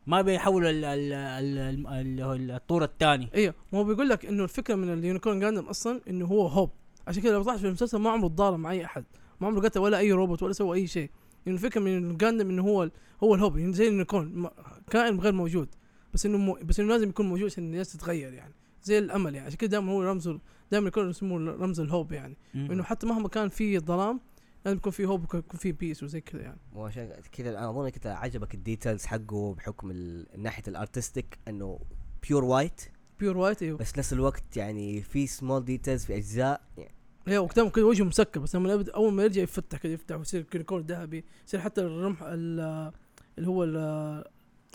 [0.08, 3.28] ما بيحول ال- ال- ال- ال- هو الطور الثاني.
[3.34, 6.70] أيوه ما هو بيقول لك إنه الفكرة من ال Unicorn Gundam أصلا إنه هو hope.
[7.06, 9.04] عشان كذا لو طلعت في المسلسل ما عمره تضارب مع أي أحد.
[9.40, 11.10] ما عمره قتل ولا أي روبوت ولا سوى أي شيء.
[11.46, 12.90] يعني الفكرة من ال Gundam إنه هو
[13.24, 14.48] هو ال hope يعني زي ال unicorn.
[14.90, 15.68] كائن غير موجود.
[16.14, 18.54] بس إنه مو بس إنه لازم يكون موجود عشان الناس تتغير يعني.
[18.82, 19.46] زي الأمل يعني.
[19.46, 20.38] عشان كذا دائما هو رمزه
[20.72, 22.36] دائما يكون اسمه رمز ال hope يعني.
[22.54, 24.20] إنه حتى مهما كان في ظلام
[24.64, 26.58] لازم يكون في hope يكون في peace وزي كذا يعني.
[26.74, 29.92] وعشان كذا أنا أظن كذا عجبك ال details حقه بحكم
[30.36, 31.80] ناحية ال artistic إنه
[32.28, 32.80] pure white
[33.20, 33.78] pure white أيوه.
[33.78, 36.94] بس نفس الوقت يعني في small details في أجزاء يعني.
[37.28, 40.82] أيوه وقتهم كذا وجهه مسكر بس لما أول ما يرجع يفتح كذا يفتح ويصير كريكول
[40.84, 42.92] ذهبي يصير حتى الرمح ال-
[43.38, 44.24] اللي هو ال-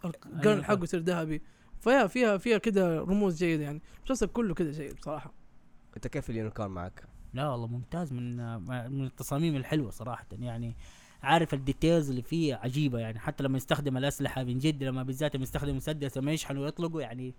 [0.05, 0.63] القرن.
[0.63, 1.41] حقه يصير ذهبي.
[1.81, 3.81] فيها فيها فيها كذا رموز جيدة يعني.
[3.97, 5.33] المسلسل كله كذا جيد بصراحة.
[5.95, 8.37] أنت كيف ال Unicorn معك؟ لا والله ممتاز من
[8.91, 10.75] من التصاميم الحلوة صراحة يعني
[11.23, 15.35] عارف ال details اللي فيه عجيبة يعني حتى لما يستخدم الأسلحة من جد لما بالذات
[15.35, 17.33] لما يستخدم مسدس لما يشحن ويطلقه يعني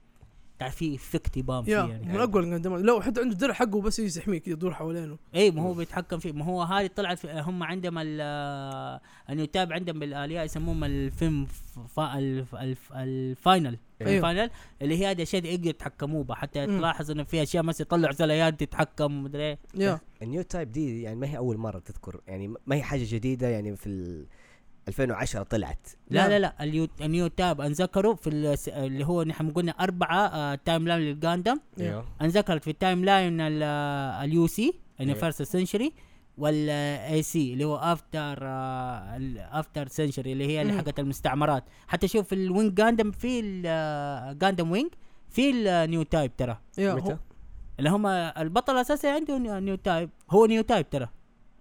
[0.58, 2.12] تعرف في effect يبان فيه يعني.
[2.12, 5.18] من أقوى لو حتى عنده درع حقه بس يحميه كذا يدور حوالينه.
[5.34, 6.32] اي ما هو بيتحكم فيه.
[6.32, 11.46] ما هو هذه طلعت هم عندهم ال- ال new type عندهم بالآليات يسموهم الفيلم
[11.88, 13.64] فا
[14.08, 14.44] ال funnel أيوه.
[14.44, 14.50] ال funnel
[14.82, 16.78] اللي هي هذه الاشياء اللي يقدروا يتحكموا بها حتى مم.
[16.78, 19.58] تلاحظ انه في أشياء مثلا يطلع آليات تتحكم مدري.
[19.74, 23.04] يا ال new type دي يعني ما هي أول مرة تذكر يعني ما هي حاجة
[23.06, 24.26] جديدة يعني في ال
[24.88, 26.30] 2010 طلعت لا نعم.
[26.30, 30.54] لا لا اليو ال new type انذكروا في الس- اللي هو نحن قلنا أربعة آه
[30.54, 32.04] timeline لل Gundam أيوه.
[32.22, 34.74] أنذكرت في ال timeline ال UC أيوه.
[35.00, 35.92] Universal Century
[36.38, 38.38] وال AC اللي هو After
[39.60, 40.72] After Century اللي هي اللي.
[40.72, 41.64] حقت المستعمرات.
[41.86, 44.90] حتى شوف ال Wing Gundam في ال Gundam Wing
[45.30, 46.58] في ال new type ترى.
[46.78, 47.18] متى؟ هو
[47.78, 51.08] اللي هم البطل الأساسي عنده new- type هو new type ترى.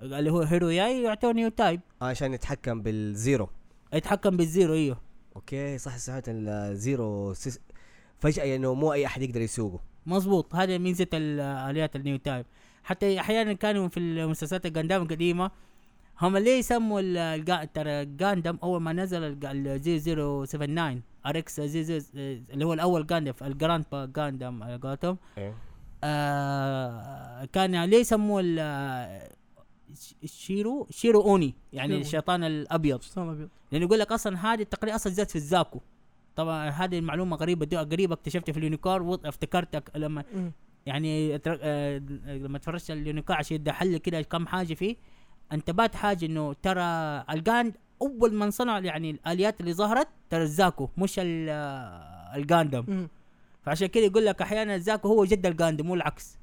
[0.02, 3.50] اللي هو هيرو يوي يعتبر new type آه، عشان يتحكم بال Zero.
[3.94, 4.98] يتحكم بال Zero إيوه.
[5.36, 7.60] أوكي صح سمعت ال Zero sys...
[8.20, 9.80] فجأة انه مو أي أحد يقدر يسوقه.
[10.06, 10.56] مظبوط.
[10.56, 12.46] هذه ميزه ال- آليات ال new type
[12.84, 15.52] حتى أحيانا كانوا في المسلسلات ال Gundam القديمة
[16.22, 22.74] هم ليه يسموا الجا- ترى ال Gundam أول ما نزل ال 0079 RX اللي هو
[22.74, 25.18] الأول Gundam ال grandpa Gundam على قولتهم.
[25.38, 25.56] إيه.
[26.04, 28.42] آه كان ليه يسموه
[30.26, 32.02] shiro shiro oni يعني.
[32.02, 33.02] الشيطان الأبيض.
[33.02, 35.80] شيطان ابيض لأنه يقول لك أصلا هذه التقنيه أصلا جت في ال Zaku.
[36.36, 40.24] طبعا هذه المعلومة غريبة دي قريبة اكتشفتها في ال Unicorn وافتكرتك لما.
[40.86, 44.96] يعني أتر- آه لما تفرجت ال Unicorn عشان يدي حل كده كم حاجة فيه
[45.54, 46.82] انتبهت حاجة انه ترى
[47.30, 52.36] ال Gundam أول من صنع يعني الآليات اللي ظهرت ترى ال Zaku مش ال- آه،
[52.36, 53.08] ال Gundam.
[53.62, 56.38] فعشان كده يقول لك أحيانا ال Zaku هو جد ال Gundam مو العكس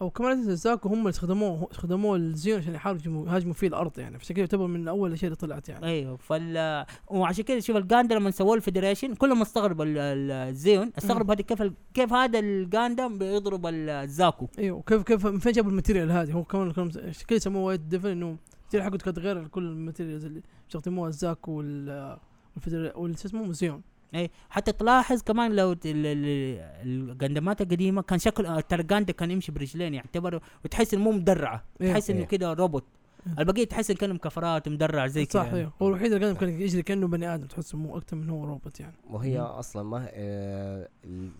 [0.00, 3.98] أو كمان ال Zaku هم اللي استخدموه استخدموه ال Zeon عشان يحاربوا يهاجموا فيه الأرض
[3.98, 4.16] يعني.
[4.16, 5.86] عشان كذا يعتبر من أول الاشياء اللي طلعت يعني.
[5.86, 10.30] أيوه فال وعشان كده شوف ال Gundam لما سووا ال Federation كلهم استغربوا ال- ال-
[10.30, 10.92] ال Zeon.
[10.98, 14.48] استغربوا هذه كيف ال- كيف هذا ال Gundam بيضرب ال- ال Zaku.
[14.58, 16.90] أيوه كيف كيف من فين جابوا ال material هذه؟ هو كمان عشان
[17.28, 21.08] كذا سموه white devil إنه ال material حقته كانت غير كل ال materials اللي بيستخدموها
[21.08, 22.16] ال Zaku وال
[22.54, 23.82] وال Federal وال شو اسمه؟ Zeon
[24.14, 29.52] اي حتى تلاحظ كمان لو ت- ال- ال- الجاندمات القديمة كان شكل ترى كان يمشي
[29.52, 31.64] برجلين يعتبر وتحس إنه مو مدرعة.
[31.80, 31.92] إيه.
[31.92, 32.26] تحس إنه إيه.
[32.26, 32.84] كده روبوت.
[33.26, 33.32] إيه.
[33.38, 36.60] البقية تحس انه كانوا كفرات مدرع زي كذا صح أيوه هو الوحيد اللي كان كان
[36.60, 38.94] يجري كأنه بني آدم تحسه مو أكثر من هو روبوت يعني.
[39.10, 39.44] وهي مم.
[39.44, 40.88] أصلا ما آه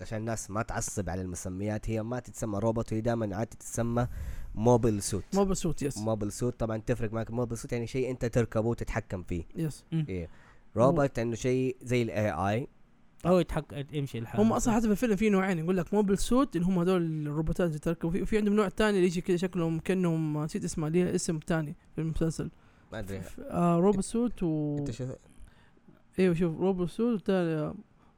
[0.00, 4.07] عشان الناس ما تعصب على المسميات هي ما تتسمى روبوت هي دائما عاد تتسمى
[4.55, 5.25] mobile suit.
[5.35, 5.99] mobile suit yes.
[5.99, 7.31] mobile suit طبعا تفرق معك.
[7.31, 9.44] mobile suit يعني شيء أنت تركبه وتتحكم فيه.
[9.57, 9.85] yes.
[9.92, 10.29] إيه.
[10.77, 12.69] روبوت انه شيء زي ال AI
[13.27, 14.40] هو يتحكم يمشي لحاله.
[14.41, 17.69] هم أصلا حتى في الفيلم في نوعين يقول لك mobile suit اللي هم هذول الروبوتات
[17.69, 21.15] اللي تركبوا وفي, وفي عندهم نوع ثاني اللي يجي كذا شكلهم كأنهم نسيت اسمه ليها
[21.15, 22.51] اسم ثاني في المسلسل.
[22.93, 23.21] ما أدري.
[23.41, 25.05] آه robot suit و أنت شو
[26.19, 27.31] إيوه شوف robot suit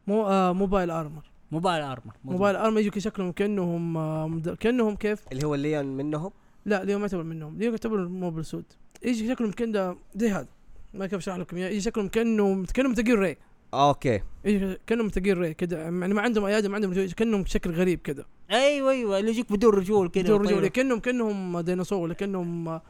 [0.06, 1.30] مو آه mobile armor.
[1.50, 2.14] موبايل أرمر.
[2.24, 6.30] موبايل أرمر يجوا كذا شكلهم كأنهم آه كأنهم كيف؟ اللي هو الليون منهم؟
[6.64, 7.58] لا ليهم ما يعتبر منهم.
[7.58, 8.76] ليهم يعتبر موبل سوت.
[9.02, 10.48] يجي شكلهم كان زي هذا.
[10.94, 11.68] ما كيف أشرح لكم إياه.
[11.68, 13.36] يجي شكلهم كانه كأنهم متقين ري.
[13.74, 14.20] أوكي.
[14.44, 18.00] يجي كأنهم متقين ري كذا يعني ما عندهم أيادي ما عندهم رجول، كأنهم شكل غريب
[18.00, 19.18] كذا أيوه أيوه.
[19.18, 20.66] اللي يجيك بدون رجول كده بدون رجول.
[20.66, 22.80] كانهم كأنهم ديناصور ولا كأنهم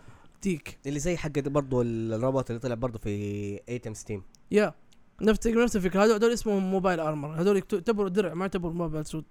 [0.43, 4.75] ديك اللي زي حق برضو الروبوت اللي طلع برضو في ايتم ستيم يا
[5.23, 6.05] نفس نفس الفكرة.
[6.05, 9.25] هذول هذول اسمهم mobile armor هذول يعتبروا درع ما يعتبروا mobile suit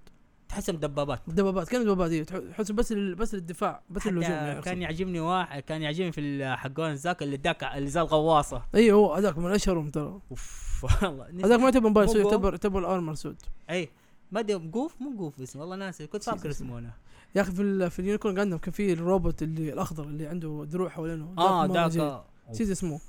[0.49, 1.19] تحسهم دبابات.
[1.27, 4.61] دبابات كانوا دبابات تح- تحس بس ال- بس للدفاع بس الهجوم يعني.
[4.61, 4.81] كان.
[4.81, 8.61] يعجبني واحد كان يعجبني في حقون ذاك اللي ذاك اللي زي الغواصة.
[8.75, 10.19] أيوه هو هذاك من أشهرهم ترى.
[10.31, 11.25] أوف والله.
[11.45, 12.29] هذاك ما يعتبر mobile suit بوبو.
[12.29, 13.89] يعتبر يعتبر ال armor suit اي
[14.31, 16.07] ما أدري جوف مو جوف اسمه والله ناسي.
[16.07, 16.79] كنت فاكر اسمه.
[16.79, 16.91] أنا.
[17.35, 20.65] يا أخي في ال- في ال Unicorn Gundam كان في الروبوت اللي الأخضر اللي عنده
[20.69, 21.33] دروع حوالينه.
[21.37, 21.65] آه.
[21.87, 22.99] ذاك نسيت اسمه.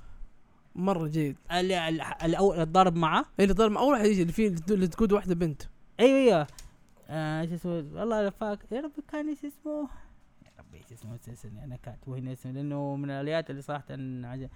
[0.74, 1.36] مرة جيد.
[2.24, 5.62] الأول الضارب معاه؟ اللي ضل أول واحد يجي اللي فيه اللي تقود واحدة بنت.
[6.00, 6.46] أيوه أيوه
[7.10, 9.88] آه، شو اسمه؟ والله فاكر يا ربي كان إيش اسمه؟
[10.46, 13.84] يا ربي إيش اسمه؟ نسيت أنا كاتبه هنا اسمه؟ لأنه من الآليات اللي صراحة
[14.24, 14.50] عجب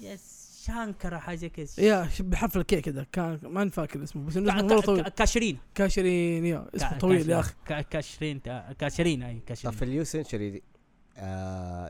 [0.00, 1.84] يس شانكرا حاجة كذا.
[1.84, 5.02] يا ش- بحرف الكي كذا كان ما فاكر اسمه بس اسمه مرة طويل.
[5.02, 5.58] كا- كاشرين.
[5.74, 7.54] كاشرين يا اسمه طويل يا أخي.
[7.66, 10.62] كا- كاشرين تا- كاشرين أي طب كاشرين في ال U Century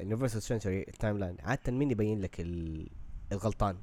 [0.01, 2.89] Universal Century ال timeline عادة مين يبين لك ال-
[3.33, 3.77] الغلطان؟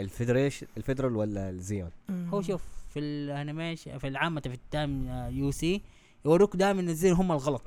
[0.00, 4.54] ال Federation ال Federal ولا ال Zeon؟ هو شوف في ال animation في العامة في
[4.54, 5.82] ال time آه، UC
[6.24, 7.62] يوروك دائما ال Zeon هم الغلط.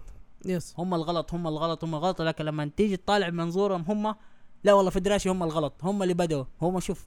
[0.45, 0.73] yes.
[0.77, 2.21] هم الغلط هم الغلط هم الغلط.
[2.21, 4.15] لكن لما تيجي تطالع منظورهم هم
[4.63, 6.45] لا والله Federation هم الغلط هم اللي بدأوا.
[6.61, 7.05] هم شوف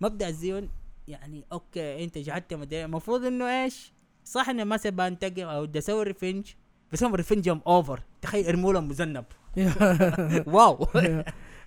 [0.00, 0.68] مبدأ ال Zeon
[1.08, 3.92] يعني okay أنت جحدت مدري المفروض إنه إيش؟
[4.24, 6.46] صح إنه مثلا بنتقم أو بدي أسوي revenge
[6.92, 9.24] بس هم revenge هم over تخيل ارموا لهم مذنب.
[10.54, 10.86] wow.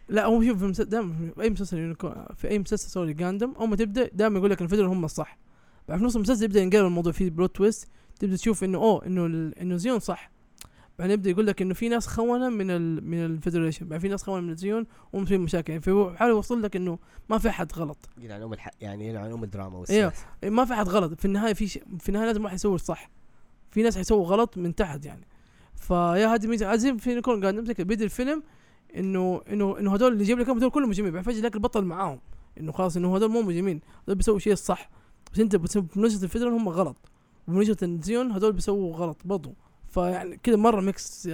[0.09, 1.95] لا هو شوف في أي مسلسل
[2.35, 5.37] في أي مسلسل sorry Gundam اول ما تبدأ دائما يقول لك ال Federal هم الصح.
[5.87, 7.87] بعد في نص المسلسل يبدأ ينقلب الموضوع فيه plot twist
[8.19, 10.31] تبدأ تشوف إنه أوه إنه إنه Zeon صح.
[10.99, 14.07] بعدين يبدأ يقول لك إنه في ناس خونة من ال من ال Federation بعد في
[14.07, 15.71] ناس خونة من ال Zeon وهم في مشاكل.
[15.71, 18.09] يعني فهو حاول يوصل لك إنه ما في أحد غلط.
[18.17, 18.69] يعني ام الح...
[18.81, 20.25] يعني يعني ام الدراما أيوه والسياسة.
[20.43, 21.19] ما في أحد غلط.
[21.19, 23.09] في النهاية في شيء في النهاية لازم واحد يسوي الصح.
[23.71, 25.27] في ناس حيسووا غلط من تحت يعني.
[25.75, 26.75] فيا هذه ميزة.
[26.75, 28.43] زي في يكون قاعد نمسك بيد الفيلم
[28.95, 31.11] إنه إنه إنه هذول اللي جايب لك هذول كلهم مجرمين.
[31.11, 32.19] بعد فجأة لك البطل معاهم.
[32.59, 33.81] إنه خلاص إنه هذول مو مجرمين.
[34.03, 34.89] هذول بيسووا شيء الصح.
[35.33, 35.55] بس انت
[35.97, 36.97] وجهه الفيدرال هم غلط.
[37.47, 39.53] وجهه الزيون هذول بيسووا غلط برضو.
[39.89, 41.29] فيعني كذا مرة ميكس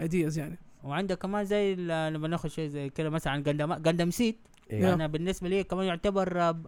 [0.00, 0.58] ايدياز يعني.
[0.84, 4.36] وعندك كمان زي لما ناخذ شيء زي كذا مثلا عن جندم جندم سيد.
[4.70, 4.94] إيه.
[4.94, 6.62] أنا بالنسبة لي كمان يعتبر آه،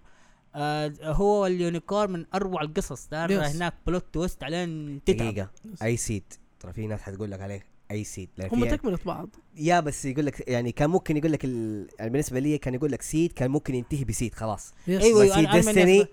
[0.54, 3.06] آه هو ال Unicorn من أروع القصص.
[3.06, 3.36] ترى.
[3.36, 5.16] هناك plot twist علين تتعب.
[5.16, 5.50] دقيقة.
[5.82, 7.77] أي SEED ترى في ناس حتقول لك عليه.
[7.90, 9.28] أي SEED هم في- تكمله بعض.
[9.56, 11.88] yeah بس يقول لك يعني كان ممكن يقول لك ال...
[11.98, 14.74] يعني بالنسبة لي كان يقول لك SEED كان ممكن ينتهي ب SEED خلاص.
[14.86, 15.02] yes.
[15.04, 15.24] أيوة.
[15.24, 16.06] بس من Destiny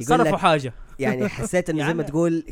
[0.00, 0.72] صرفوا لك حاجة.
[0.98, 2.44] يعني حسيت إنه زي ما يعني- تقول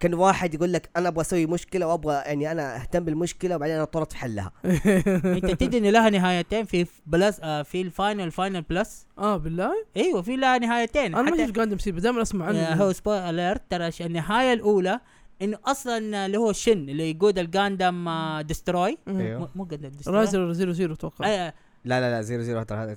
[0.00, 3.82] كان واحد يقول لك أنا أبغى أسوي مشكلة وأبغى يعني أنا أهتم بالمشكلة وبعدين أنا
[3.84, 4.52] اضطرت في حلها.
[4.64, 10.22] أنت تدري ان لها نهايتين في بلس آه في الفاينل فاينل بلس آه بالله؟ أيوه
[10.22, 11.14] في لها نهايتين.
[11.14, 15.00] أنا ما شفت قاعد سي دائما أسمع آه، عنه هو سبويل اليرت ترى النهاية الأولى
[15.42, 19.20] إنه أصلا اللي هو شن اللي يقود الجاندم آه، ديستروي مم.
[19.20, 19.40] أيوه.
[19.40, 22.78] مو- مو جاندم ديستروي رايزر زيرو زيرو أتوقع آه لا لا لا زيرو زيرو ترى
[22.78, 22.94] هذا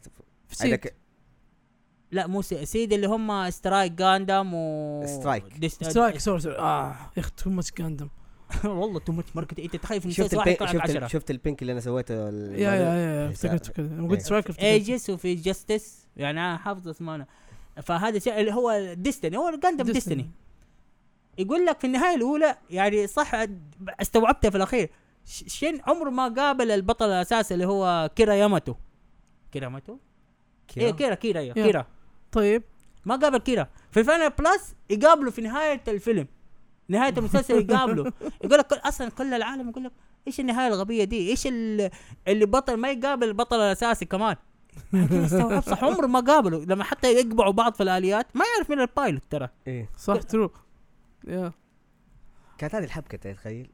[0.48, 0.96] في سيد عندك
[2.12, 5.68] لا مو سي- سيد اللي هم سترايك جاندم و سترايك.
[5.68, 8.10] سترايك سوري سوري آه يا أخي تو ماتش جاندم
[8.66, 11.72] والله تو ماتش ماركت أنت تخيل في شفت واحد شفت, 10 ال- شفت البينك اللي
[11.74, 12.94] أنا سويته يا يا يا
[13.26, 13.96] إيه، افتكرت كذا.
[14.02, 14.08] إيه.
[14.08, 17.26] قلت سترايك ايجس وفي جاستس يعني أنا حافظ اسمه
[17.84, 20.30] فهذا شيء اللي هو ديستني هو جاندم ديستني
[21.40, 23.32] يقول لك في النهاية الأولى يعني صح
[24.00, 24.90] استوعبتها في الأخير.
[25.26, 28.74] شين عمره ما قابل البطل الأساسي اللي هو كيرا ياماتو.
[29.52, 29.98] كيرا ياماتو؟
[30.68, 31.64] كيرا؟ كيرا أيوه، يا.
[31.64, 31.86] كيرا.
[32.32, 32.64] طيب.
[33.06, 33.68] ما قابل كيرا.
[33.92, 36.28] في فاينل بلس يقابله في نهاية الفيلم.
[36.90, 38.14] نهاية المسلسل يقابله.
[38.44, 39.92] يقول لك كل أصلا كل العالم يقول لك
[40.28, 41.90] إيش النهاية الغبية دي؟ إيش ال-
[42.28, 44.36] اللي بطل ما يقابل البطل الأساسي كمان.
[44.96, 46.66] استوعب صح عمره ما قابله.
[46.66, 49.50] لما حتى يقبعوا بعض في الآليات ما يعرف مين ال pilot ترى.
[49.68, 50.52] إيه صح true
[51.28, 51.52] yeah.
[52.58, 53.70] كانت هذه الحبكة تتخيل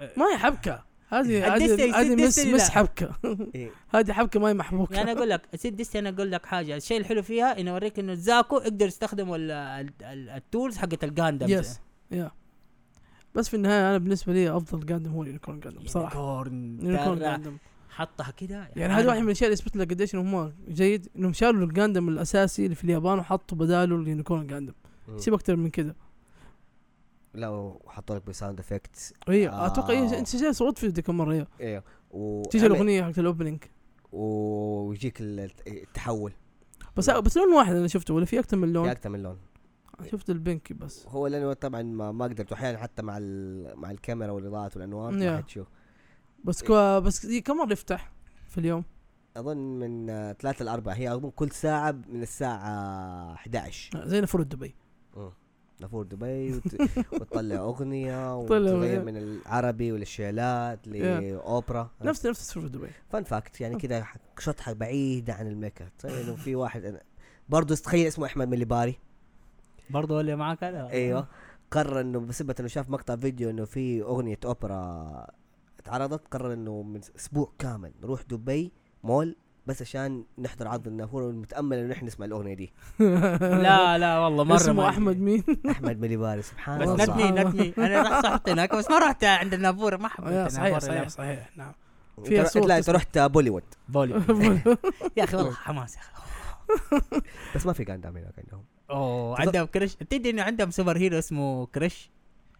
[0.00, 0.84] ما هي حبكة.
[1.08, 2.70] هذه هذه هذه مس مس.
[2.70, 3.14] حبكة.
[3.54, 3.70] إيه.
[3.94, 4.96] هذه حبكة ما هي محبوكة.
[4.96, 6.76] يعني أقول لك SEED Destiny أنا أقول لك حاجة.
[6.76, 11.09] الشيء الحلو فيها إنه يوريك إنه Zaku يقدر يستخدم ال- ال- ال- tools حقت ال
[11.09, 11.46] Gundam.
[11.48, 11.80] yes
[12.10, 12.30] yeah
[13.34, 17.56] بس في النهاية أنا بالنسبة لي أفضل Gundam هو Unicorn Gundam بصراحه Unicorn Gundam.
[17.90, 18.68] حطها كده.
[18.76, 21.72] يعني هذا واحد من الأشياء اللي يثبت لك قديش إنهم هم جيد إنهم شالوا ال
[21.72, 24.72] Gundam الأساسي اللي في اليابان وحطوا بداله ال Unicorn Gundam.
[25.16, 25.94] سيب أكثر من كذا
[27.34, 29.66] لا وحطوا لك ب sound effects هي آه.
[29.66, 33.23] أتوقع إيه انت جاي صوت في ذيك المرة هي أيوه و تيجي الأغنية حقت ال
[33.23, 33.64] opening.
[34.12, 36.32] ويجيك ال- التحول.
[36.96, 39.38] بس بس لون واحد أنا شفته ولا في أكثر من في لون أكثر من لون.
[40.10, 41.06] شفت البنكي بس.
[41.08, 45.12] هو لأنه طبعا ما, ما قدرت أحيانا حتى مع ال- مع الكاميرا والإضاءات والأنوار.
[45.12, 45.68] ما حتشوف
[46.44, 48.12] بس كو بس كم مرة يفتح
[48.48, 48.84] في اليوم؟
[49.36, 50.06] أظن من
[50.40, 54.74] ثلاثة لأربعة هي أظن كل ساعة من الساعة 11 آه، زي نافورة دبي.
[55.80, 56.74] نافورة دبي وت...
[57.12, 59.04] وتطلع أغنية طلع وتغير.
[59.04, 62.88] من العربي والشيلات لاوبرا نفس نفس نافورة دبي.
[63.08, 64.06] fun fact يعني كذا
[64.38, 67.00] شطحة بعيدة عن الميكا طيب إنه في واحد
[67.48, 68.98] برضه تخيل اسمه أحمد مليباري
[69.90, 71.28] برضه اللي معاك هذا؟ أيوه.
[71.70, 75.26] قرر إنه بسبة إنه شاف مقطع فيديو إنه في أغنية أوبرا
[75.78, 78.72] اتعرضت قرر إنه من أسبوع كامل نروح دبي
[79.04, 79.36] مول
[79.70, 82.72] بس عشان نحضر عرض النافورة والمتأمل إنه نحن نسمع الأغنية دي.
[83.40, 87.04] لا لا والله مرة اسمه أحمد مين؟ أحمد مليباري سبحان بس الله.
[87.04, 87.74] ندمي ندمي.
[87.78, 91.08] أنا رحت صحت هناك بس ما رحت عند النافورة ما حبيت يا صحيح صحيح.
[91.08, 91.72] صحيح نعم.
[92.44, 92.90] صورة لا أنت.
[92.90, 93.62] رحت بوليوود.
[93.88, 94.14] بولي
[95.16, 97.20] يا أخي والله حماس يا أخي.
[97.54, 98.64] بس ما في Gundam هناك عندهم.
[98.90, 99.94] أوه عندهم Krrish.
[99.94, 102.10] تدري إنه عندهم superhero اسمه Krrish؟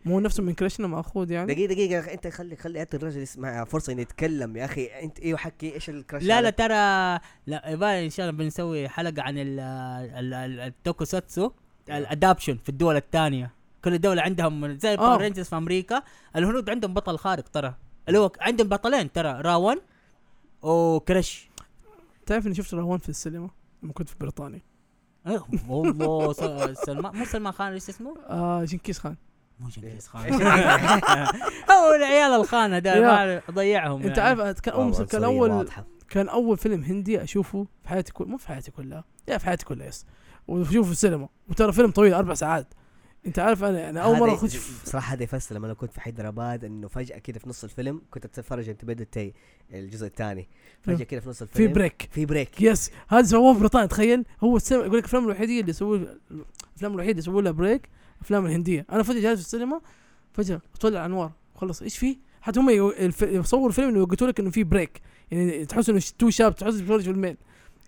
[0.04, 3.20] مو نفسه من كريشنا مأخوذ يعني؟ دقيقة دقيقة يا أخي أنت خلي خلي اعطي الرجل
[3.22, 4.86] يسمع فرصة إنه يتكلم يا أخي.
[4.86, 8.88] أنت أيوه حكي إيش ال Krrish لا لا؟ ترى لا يبقى إن شاء الله بنسوي
[8.88, 11.50] حلقة عن ال- ال- ال- tokusatsu
[11.88, 13.50] ال adaptation في الدول الثانية.
[13.84, 14.92] كل دولة عندهم زي آه.
[14.92, 16.02] ال Power Rangers في أمريكا
[16.36, 17.74] الهنود عندهم بطل خارق ترى.
[18.08, 19.76] اللي هو عندهم بطلين ترى Ra.One
[20.62, 21.48] و Krrish.
[22.26, 23.50] تعرف إني شفت Ra.One في السينما؟
[23.82, 24.60] لما كنت في بريطانيا.
[25.26, 29.16] إيه، والله سلمان مو سلمان خان إيش اسمه؟ آه جنكيز خان.
[29.60, 30.32] مو جنكيز خان
[31.72, 33.00] هو العيال الخانة ده yeah.
[33.00, 34.40] ما ضيعهم أنت يعني.
[34.40, 35.68] عارف أول كان اول.
[36.10, 39.64] كان أول فيلم هندي أشوفه في حياتي كل مو في حياتي كلها yeah في حياتي
[39.64, 40.06] كلها yes.
[40.48, 41.28] وأشوفه في السينما.
[41.48, 42.66] وترى فيلم طويل أربع ساعات.
[43.26, 46.00] أنت عارف أنا أنا أول مرة أخش في- بصراحه هذا يفسر لما أنا كنت في
[46.00, 49.32] حيدرآباد إنه فجأة كده في نص الفيلم كنت أتفرج انت بدت
[49.72, 50.48] الجزء الثاني.
[50.82, 54.24] فجأة كده في نص في الفيلم break في break yes هذا سووه في بريطانيا تخيل.
[54.44, 55.98] هو السينما يقول لك الافلام الوحيده اللي يسووا
[56.80, 58.86] الأفلام الوحيدة يسووا لها break الافلام الهندية.
[58.92, 59.80] أنا فجأة جالس في السينما
[60.32, 61.32] فجأة تولع أنوار.
[61.54, 62.70] خلص إيش في؟ حتى هم
[63.22, 67.36] يصوروا الفيلم يوقتوا لك إنه في break يعني تحس إنه two chapter تحس بتفرج فيلمين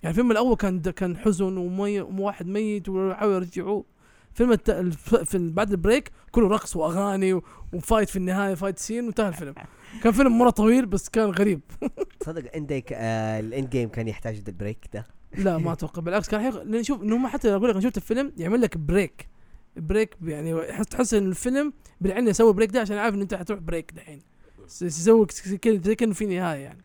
[0.02, 3.85] يعني الفيلم الأول كان كان حزن ومي وواحد ميت ويحاولوا يرجعوه.
[4.35, 4.70] فيلم الت...
[4.70, 7.42] في بعد ال break كله رقص وأغاني و...
[7.72, 9.55] و fight في النهاية fight scene وانتهى الفيلم.
[10.02, 11.61] كان فيلم مرة طويل بس كان غريب.
[12.20, 12.50] تصدق
[12.92, 15.07] آه ال Endgame كان يحتاج ال break ده.
[15.38, 16.02] لا ما أتوقع.
[16.02, 16.56] بالعكس كان حيخ...
[16.56, 19.28] لأن شوف إنه حتى أقول لك أنا شفت الفيلم يعمل لك break
[19.76, 23.60] break يعني تحس تحس إن الفيلم بالعين يسوي break ده عشان عارف إن أنت حتروح
[23.61, 24.20] break دحين.
[24.82, 25.26] يسوي
[25.62, 26.82] زي كأنه في نهاية يعني.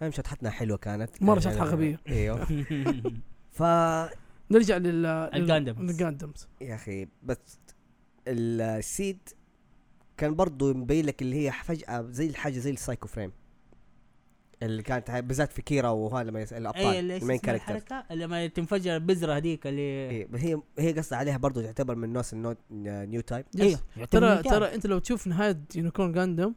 [0.00, 1.22] المهم شطحتنا حلوة كانت.
[1.22, 2.00] مرة عشان- شطحة غبية.
[2.08, 2.44] إيوه.
[3.58, 3.62] ف
[4.50, 6.48] نرجع لل ال Gundams.
[6.60, 7.38] يا أخي بس
[8.28, 9.18] ال Seed
[10.16, 13.32] كان برضو مبين لك اللي هي فجأة زي الحاجة زي ال psycho frame
[14.62, 18.46] اللي كانت بالذات في Kira وهذا لما يس- الأبطال اي اللي ال main character لما
[18.46, 22.56] تنفجر البذرة هذيك اللي إيه بس هي هي قصة عليها برضو تعتبر من ناس ال
[22.70, 23.78] not Newtype أيوه
[24.10, 26.54] ترى ترى أنت لو تشوف نهاية Unicorn Gundam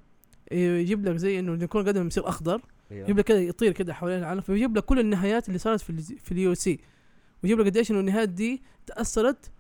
[0.52, 4.42] يجيب لك زي إنه Unicorn Gundam يصير أخضر يجيب لك كده يطير كده حوالين العالم
[4.42, 6.80] فيجيب لك كل النهايات اللي صارت في ال في ال UC.
[7.44, 9.52] ويجيب لك قديش إنه النهايات دي تأثرت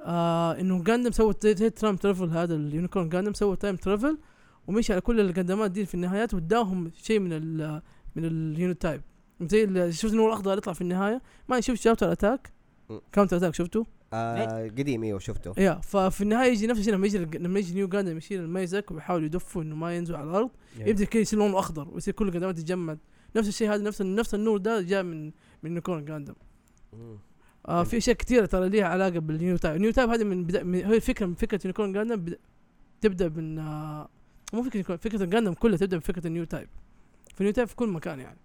[0.00, 4.18] آه إنه Gundam سوى time travel هذا ال Unicorn Gundam سوى time travel
[4.66, 7.82] ومشي على كل الجندمات دي في النهايات واداهم شيء من ال
[8.16, 9.02] من ال Newtype
[9.42, 12.52] زي ال- شفت النور الأخضر يطلع في النهاية؟ ما شفت Char's Counterattack.
[13.12, 15.52] Counterattack شفته؟ آه قديم أيوه شفته.
[15.58, 19.24] يا ففي النهاية يجي نفس الشيء لما يجي لما يجي Nu Gundam يشيل الميزك ويحاول
[19.24, 22.98] يدفه إنه ما ينزل على الأرض يبدأ كذا يصير لونه أخضر ويصير كل الجندمات تتجمد.
[23.36, 26.34] نفس الشيء هذا نفس نفس النور ده جاء من من Unicorn Gundam.
[27.68, 30.84] آه في أشياء كثيره ترى ليها علاقة بال Newtype ال Newtype هذه من, بدا من
[30.84, 32.36] هي فكره من فكرة Unicorn Gundam بدا
[33.00, 34.08] تبدأ من آه
[34.52, 36.68] مو فكرة فكرة ال Gundam كلها تبدأ من فكره ال Newtype
[37.34, 38.38] فال Newtype في كل مكان يعني.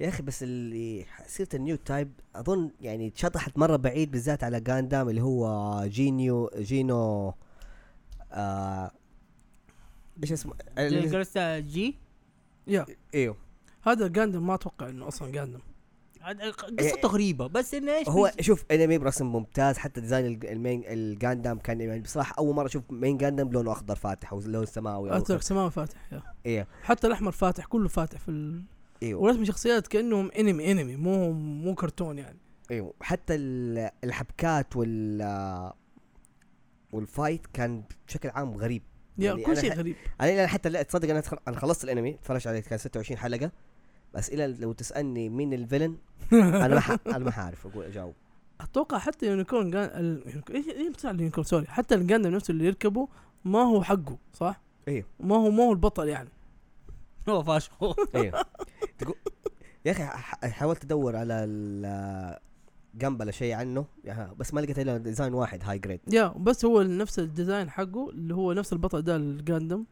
[0.00, 5.08] يا أخي بس اللي سيره ال Newtype أظن يعني اتشطحت مرة بعيد بالذات على Gundam
[5.08, 7.34] اللي هو جينيو جينو
[8.32, 8.90] آه
[10.22, 11.96] إيش اسمه؟ جلسة جي
[12.66, 12.86] يا.
[13.14, 13.36] إيوه.
[13.82, 15.71] هذا الجاندم ما أتوقع إنه أصلا جاندم هذا
[16.78, 21.80] قصته غريبة بس إنه إيش هو شوف انمي برسم ممتاز حتى ديزاين المين الجاندام كان
[21.80, 25.70] يعني بصراحة أول مرة أشوف مين جاندام لونه أخضر فاتح ولون سماوي أو ازرق سماوي
[25.70, 26.22] فاتح يا.
[26.46, 26.66] إيه.
[26.82, 28.62] حتى الأحمر فاتح كله فاتح في ال...
[29.02, 32.38] أيوه ورسم شخصيات كأنهم انمي انمي مو مو كرتون يعني.
[32.70, 35.72] أيوه حتى ال- الحبكات وال
[36.92, 38.82] وال fight كان بشكل عام غريب.
[39.18, 39.96] Yeah يعني كل شيء غريب.
[40.20, 43.50] أنا حتى لا تصدق أنا أنا خلصت الأنمي اتفرجت عليه كان 26 حلقة.
[44.14, 45.96] بس إلى لو تسألني مين ال villain
[46.32, 46.96] أنا ما ح...
[47.06, 48.14] أنا ما حعرف أقول إجاوب.
[48.60, 50.24] أتوقع حتى Unicorn Gun ال...
[50.54, 51.66] إيش إيش بتاع ال Unicorn sorry.
[51.66, 53.08] حتى ال Gundam نفسه اللي يركبه
[53.44, 56.28] ما هو حقه صح؟ أيوه ما هو ما هو البطل يعني.
[57.28, 57.72] هو فاشخ
[58.14, 58.44] أيوه
[58.98, 59.14] تقول
[59.84, 62.38] يا أخي ح- حاولت أدور على ال
[62.94, 66.64] gunpla له شيء عنه يعني بس ما لقيت إلا design واحد high grade yeah بس
[66.64, 69.84] هو نفس ال design حقه اللي هو نفس البطل ده ال Gundam.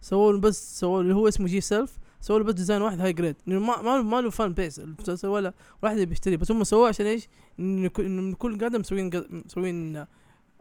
[0.00, 3.12] سووا له بس سووا له اللي هو اسمه G-Self سووا له بس design واحد high
[3.12, 5.52] grade ما ما له ما له fan base المسلسل ولا
[5.82, 6.36] واحد بيشتري.
[6.36, 7.28] بس هم سووه عشان إيش؟
[7.60, 9.96] انه كل- إنه من كل Gundam مسوين جا- مسوين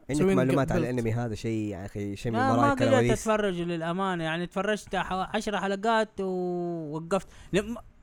[0.09, 0.77] عندك معلومات عن.
[0.77, 4.23] الأنمي هذا شيء يا أخي شيء من ما, وراء قدرت أتفرج للأمانة.
[4.23, 7.27] يعني تفرجت عشر حلقات ووقفت.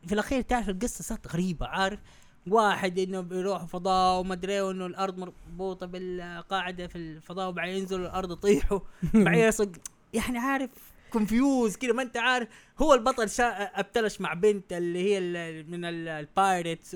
[0.07, 2.01] في الأخير تعرف القصة صارت غريبة عارف؟
[2.51, 8.33] واحد إنه بيروح فضاء وما أدري وانه الأرض مربوطة بالقاعدة في الفضاء وبعدين ينزلوا الأرض
[8.33, 8.81] يطيحوا
[9.15, 9.71] بعدين يصق.
[10.15, 10.71] يعني عارف؟
[11.19, 12.49] كونفيوز كده ما أنت عارف
[12.79, 13.45] هو البطل شا...
[13.81, 15.71] أبتلش مع بنت اللي هي ال...
[15.71, 16.95] من ال- البايرتس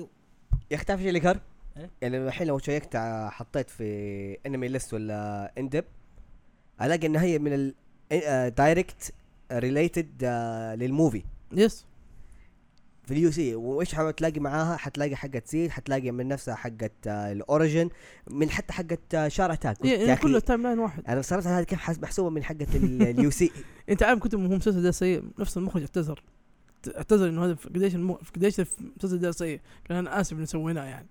[0.71, 1.39] يا أخي تعرف إيش اللي كان؟
[1.77, 5.85] إيه؟ يعني الحين لو شيكت ع- حطيت في انمي ليست ولا اندب
[6.81, 7.75] ألاقي إن هي من ال
[8.55, 9.13] direct
[9.51, 10.25] related
[10.79, 11.85] لل movie yes
[13.09, 17.39] في ال UC وإيش حتلاقي معاها؟ حتلاقي حقت Zeta حتلاقي من نفسها حقت آه، ال
[17.39, 17.89] Origin
[18.31, 21.03] من حتى حقت آه، Char's Counterattack قلت إيه أخي كله timeline واحد.
[21.07, 23.51] أنا صراحة هذه كيف حس- محسوبه من حقت ال UC.
[23.89, 26.23] أنت عارف كنت هو المسلسل ده سيء؟ نفس المخرج اعتذر.
[26.97, 27.95] اعتذر إنه هذا قديش.
[28.35, 29.59] قديش المسلسل ده سيء.
[29.89, 31.07] قال أنا آسف إنه سويناه يعني.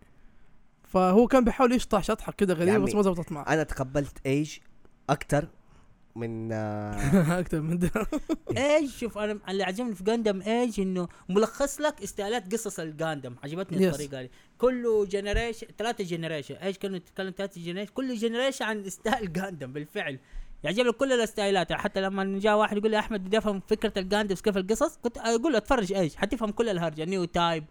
[0.85, 3.43] فهو كان بيحاول يشطح شطحة كده غريبة عمي، بس ما زبطت معه.
[3.43, 4.59] أنا تقبلت AGE
[5.11, 5.49] أكثر
[6.19, 6.53] من
[7.41, 7.91] أكثر من ده.
[8.57, 13.35] AGE شوف أنا اللي عجبني في Gundam AGE إنه ملخص لك استايلات قصص ال Gundam
[13.45, 13.83] عجبتني Yes.
[13.83, 19.33] الطريقة دي كله generation ثلاثة generation AGE كانوا يتكلم ثلاثة generation كل generation عن style
[19.33, 20.19] Gundam بالفعل.
[20.65, 21.73] يعجبني كل الاستايلات.
[21.73, 25.19] حتى لما جاء واحد يقول لي أحمد بدي أفهم فكرة ال Gundams كيف القصص؟ كنت
[25.19, 27.05] أقول له أتفرج إيش؟ حتفهم كل الهرجة.
[27.05, 27.65] Newtype وال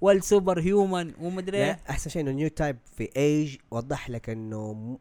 [0.00, 1.80] super human ومدري لا إيه.
[1.90, 4.98] أحسن شيء إنه Newtype في AGE وضح لك إنه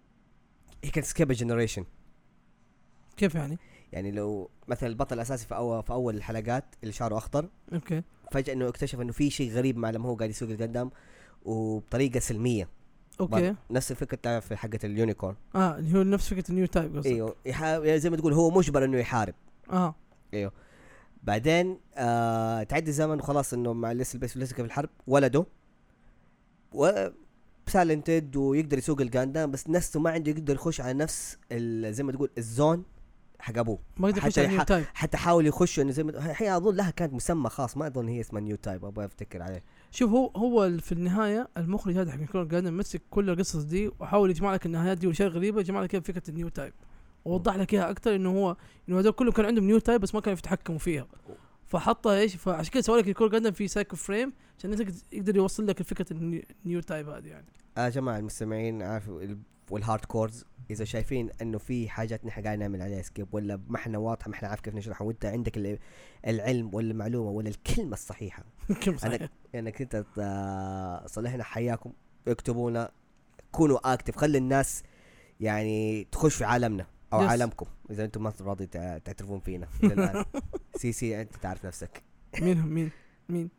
[0.84, 1.86] هي كانت skip generation
[3.18, 3.58] كيف يعني؟
[3.94, 8.02] يعني لو مثلا البطل الأساسي في اول في أول الحلقات اللي شعره أخضر okay.
[8.32, 10.92] فجأة إنه اكتشف إنه في شيء غريب مع لما هو قاعد يسوق ال Gundam
[11.46, 12.68] وبطريقة سلمية.
[13.20, 13.56] okay.
[13.72, 15.36] نفس الفكرة في حقة ال Unicorn.
[15.56, 17.06] آه اللي هو نفس فكرة ال Newtype قصدك.
[17.12, 17.36] إيوه.
[17.46, 19.34] يحا- يعني زي ما تقول هو مجبر إنه يحارب.
[19.72, 19.96] آه.
[20.34, 20.52] إيوه.
[21.24, 25.46] بعدين آه تعدي الزمن وخلاص إنه مع لسه ال base لسه في الحرب ولده
[26.74, 27.08] و
[27.68, 31.38] سالنتد ويقدر يسوق الجاندام بس نفسه ما عنده يقدر يخش على نفس
[31.90, 32.84] زي ما تقول الزون
[33.42, 36.58] حق ابوه ما يقدر يخش حتى يح- تايب حتى حاول يخش إنه زي ما هي
[36.58, 39.64] أظن لها كانت مسمى خاص ما أظن هي اسمها نيو تايب أبغى أفتكر عليه.
[39.92, 44.30] شوف هو هو في النهاية المخرج هذا حق كون جاردن مسك كل القصص دي وحاول
[44.30, 46.74] يجمع لك النهايات دي وأشياء غريبة يجمع لك فكره النيو تايب
[47.26, 48.56] ووضح لك إياها أكثر إنه هو
[48.90, 51.08] إنه هذول كلهم كان عندهم نيو تايب بس ما كانوا يتحكموا فيها.
[51.68, 55.84] فحطها إيش؟ فعشان كده سوى لك الكور جاردن في سايكو فريم عشان يقدر يوصل لك
[55.84, 57.46] فكره ال new- type هذه يعني.
[57.78, 59.38] يا جماعة المستمعين عارفوا ال-
[59.72, 63.98] وال hardcores إذا شايفين إنه في حاجات نحن قاعدين نعمل عليها skip ولا ما إحنا
[63.98, 65.80] واضحة ما إحنا عارف كيف نشرحها وإنت عندك ال-
[66.28, 68.44] العلم ولا المعلومه ولا الكلمة الصحيحة.
[68.84, 71.94] كم صحيح إنك أنت ت- صلحنا حياكم
[72.28, 72.92] اكتبونا
[73.52, 74.84] كونوا اكتف خلي الناس
[75.40, 77.30] يعني تخش في عالمنا أو Yes.
[77.30, 77.66] عالمكم.
[77.90, 79.68] إذا أنتم ما راضي تع- تعترفون فينا.
[80.76, 82.04] CC أنت تعرف نفسك.
[82.42, 82.92] مين مين؟
[83.30, 83.50] مين؟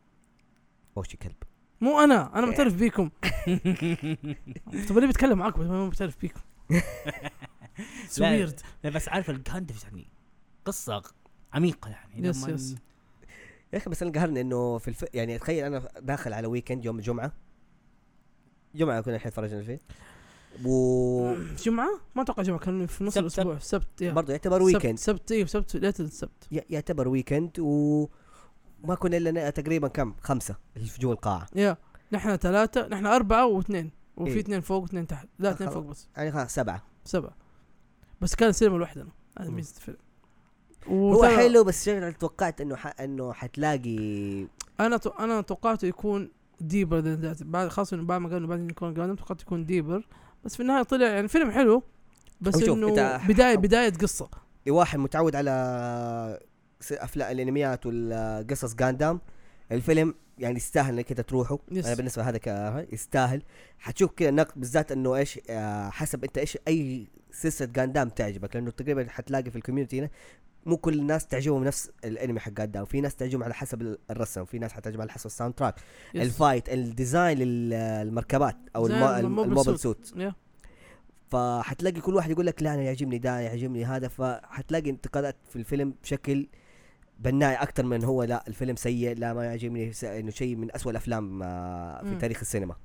[0.95, 1.35] وشي كلب
[1.83, 3.09] مو أنا أنا معترف بيكم.
[4.89, 6.39] طب ليه بتكلم معاكم بس ما معترف بيكم.
[8.17, 8.29] لا.
[8.31, 10.07] ويرد لا بس عارف ال Gundams يعني
[10.65, 11.03] قصة
[11.53, 12.27] عميقة يعني.
[12.27, 12.75] yes, yes.
[13.73, 15.05] يا أخي بس أنا قهرني إنه في الف...
[15.13, 17.31] يعني تخيل أنا داخل على weekend يوم الجمعة.
[18.75, 19.81] جمعة كنا الحين فرجنا فيه.
[20.65, 23.57] و جمعة؟ ما أتوقع جمعة كان في نص سبت- الأسبوع.
[23.59, 24.03] سبت.
[24.03, 28.07] برضه يعتبر weekend سبت أيوه سبت ليله السبت ي- يعتبر weekend و
[28.83, 31.47] ما كنا الا تقريبا كم؟ خمسة اللي في جوا القاعة.
[31.55, 31.77] يا
[32.11, 34.39] نحن ثلاثة نحن أربعة واثنين وفي إيه.
[34.39, 35.69] اثنين فوق واثنين تحت لا اثنين.
[35.69, 36.07] فوق بس.
[36.17, 36.83] يعني خلاص سبعة.
[37.05, 37.35] سبعة.
[38.21, 39.07] بس كان سينما لوحدنا
[39.39, 39.55] هذا مم.
[39.55, 39.97] ميزة الفيلم.
[40.87, 43.01] هو حلو بس شغله توقعت إنه ح...
[43.01, 44.47] إنه حتلاقي
[44.79, 45.09] أنا تو...
[45.09, 46.31] أنا توقعته يكون
[46.61, 50.07] deeper ذات بعد خاصة إنه بعد ما قالوا بعدين Unicorn Gundam توقعت يكون deeper
[50.45, 51.83] بس في النهاية طلع يعني فيلم حلو
[52.41, 54.29] بس إنه بداية ح- بداية قصة.
[54.69, 56.39] واحد متعود على
[56.91, 59.21] أفلام الأنميات والقصص Gundam
[59.71, 61.59] الفيلم يعني يستاهل إنك أنت تروحه.
[61.71, 61.85] yes.
[61.85, 63.41] أنا بالنسبة هذا ك- يستاهل.
[63.79, 68.55] حتشوف كذا نقد بالذات إنه إيش آه، حسب أنت إيش أي سلسلة Gundam تعجبك.
[68.55, 70.09] لأنه تقريبا حتلاقي في ال community هنا
[70.65, 74.45] مو كل الناس تعجبهم نفس الأنمي حق Gundam في ناس تعجبهم على حسب ال- الرسم.
[74.45, 75.75] في ناس حتعجبهم على حسب ال soundtrack
[76.13, 76.21] yes.
[76.21, 80.05] ال fight ال design للمركبات أو الم- ال mobile suit.
[80.05, 80.33] suit.
[81.29, 84.07] فحتلاقي كل واحد يقول لك لا أنا يعجبني ده يعجبني هذا.
[84.07, 86.47] فحتلاقي انتقادات في الفيلم بشكل
[87.19, 91.43] بناء أكثر من هو لا الفيلم سيء لا ما يعجبني إنه شيء من أسوأ الأفلام
[91.43, 92.17] آه، في مم.
[92.17, 92.75] تاريخ السينما.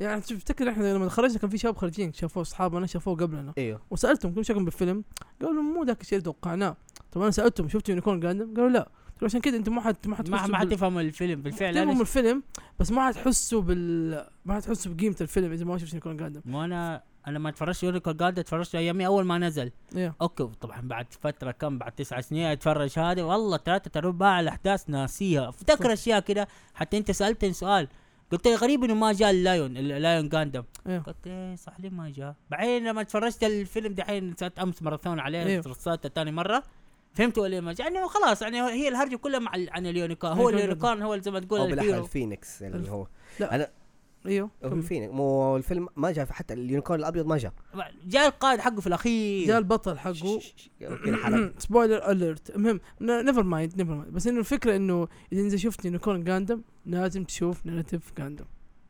[0.00, 3.52] يعني تفتكر إحنا لما خرجنا كان في شباب خارجين شافوه أصحابنا شافوه قبلنا.
[3.58, 3.80] إيوه.
[3.90, 5.04] وسألتهم كم شكلهم بالفيلم
[5.42, 6.76] قالوا مو ذاك الشيء اللي توقعناه.
[7.12, 8.88] طب أنا سألتهم شفتوا Unicorn Gundam؟ قالوا لا.
[9.22, 11.74] عشان كذا أنتم ما حد ما ما حتحسوا ما حتفهم الفيلم بالفعل.
[11.74, 12.42] تفهموا أنا الفيلم
[12.80, 16.40] بس ما حتحسوا بال ما حتحسوا بقيمة الفيلم إذا ما شفت Unicorn Gundam.
[16.44, 19.72] مو أنا أنا ما اتفرجت يونيكورن جارد اتفرجت ايامي أول ما نزل.
[19.94, 24.90] يا أوكي طبعا بعد فترة كم بعد تسع سنين أتفرج هذا والله ثلاثة ارباع الأحداث
[24.90, 25.48] ناسيها.
[25.48, 26.48] افتكر أشياء كده.
[26.74, 27.88] حتى أنت سألتني سؤال.
[28.32, 32.10] قلت لي غريب إنه ما جاء اللايون اللايون جاندم أيوه قلت إيه صح ليه ما
[32.10, 35.64] جاء؟ بعدين لما اتفرجت الفيلم دحين ساعة أمس ماراثون عليه أيوه.
[35.66, 36.62] رصات ثاني مرة.
[37.14, 40.64] فهمت ليه ما جاء؟ يعني خلاص يعني هي الهرجة كلها مع عن اليونيكورن هو يونيكورن
[40.64, 42.04] اليونيكورن هو زي ما تقول أو بالاحرى الهيرو.
[42.04, 43.06] الفينيكس اللي هو.
[43.40, 43.54] لا.
[43.54, 43.68] أنا
[44.26, 44.80] إيوه هو.
[44.80, 47.52] فينيكس مو الفيلم ما جاء حتى ال Unicorn الأبيض ما جاء.
[48.06, 49.46] جاء القائد حقه في الأخير.
[49.46, 50.40] جاء البطل حقه.
[51.58, 56.24] spoiler alert المهم never mind never mind بس إنه الفكرة إنه إذا إنت شفت Unicorn
[56.24, 58.44] Gundam لازم تشوف Narrative Gundam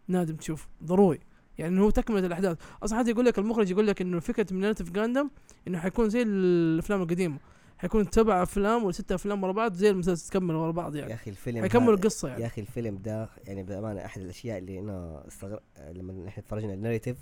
[0.08, 0.68] لازم تشوف.
[0.84, 1.20] ضروري.
[1.58, 2.58] يعني هو تكملة الأحداث.
[2.82, 5.30] أصلا حتى يقول لك المخرج يقول لك إنه فكرة من Narrative Gundam
[5.68, 7.38] إنه حيكون زي الأفلام القديمة.
[7.78, 11.14] حيكون سبع أفلام ولا ست أفلام ورا بعض زي المسلسل تكمل ورا بعض يا يعني
[11.14, 14.78] أخي الفيلم حيكملوا هذا- القصة يا يعني أخي الفيلم ده يعني بأمانة أحد الأشياء اللي
[14.78, 15.60] أنا استغرب
[15.92, 17.16] لما إحنا تفرجنا الناريتيف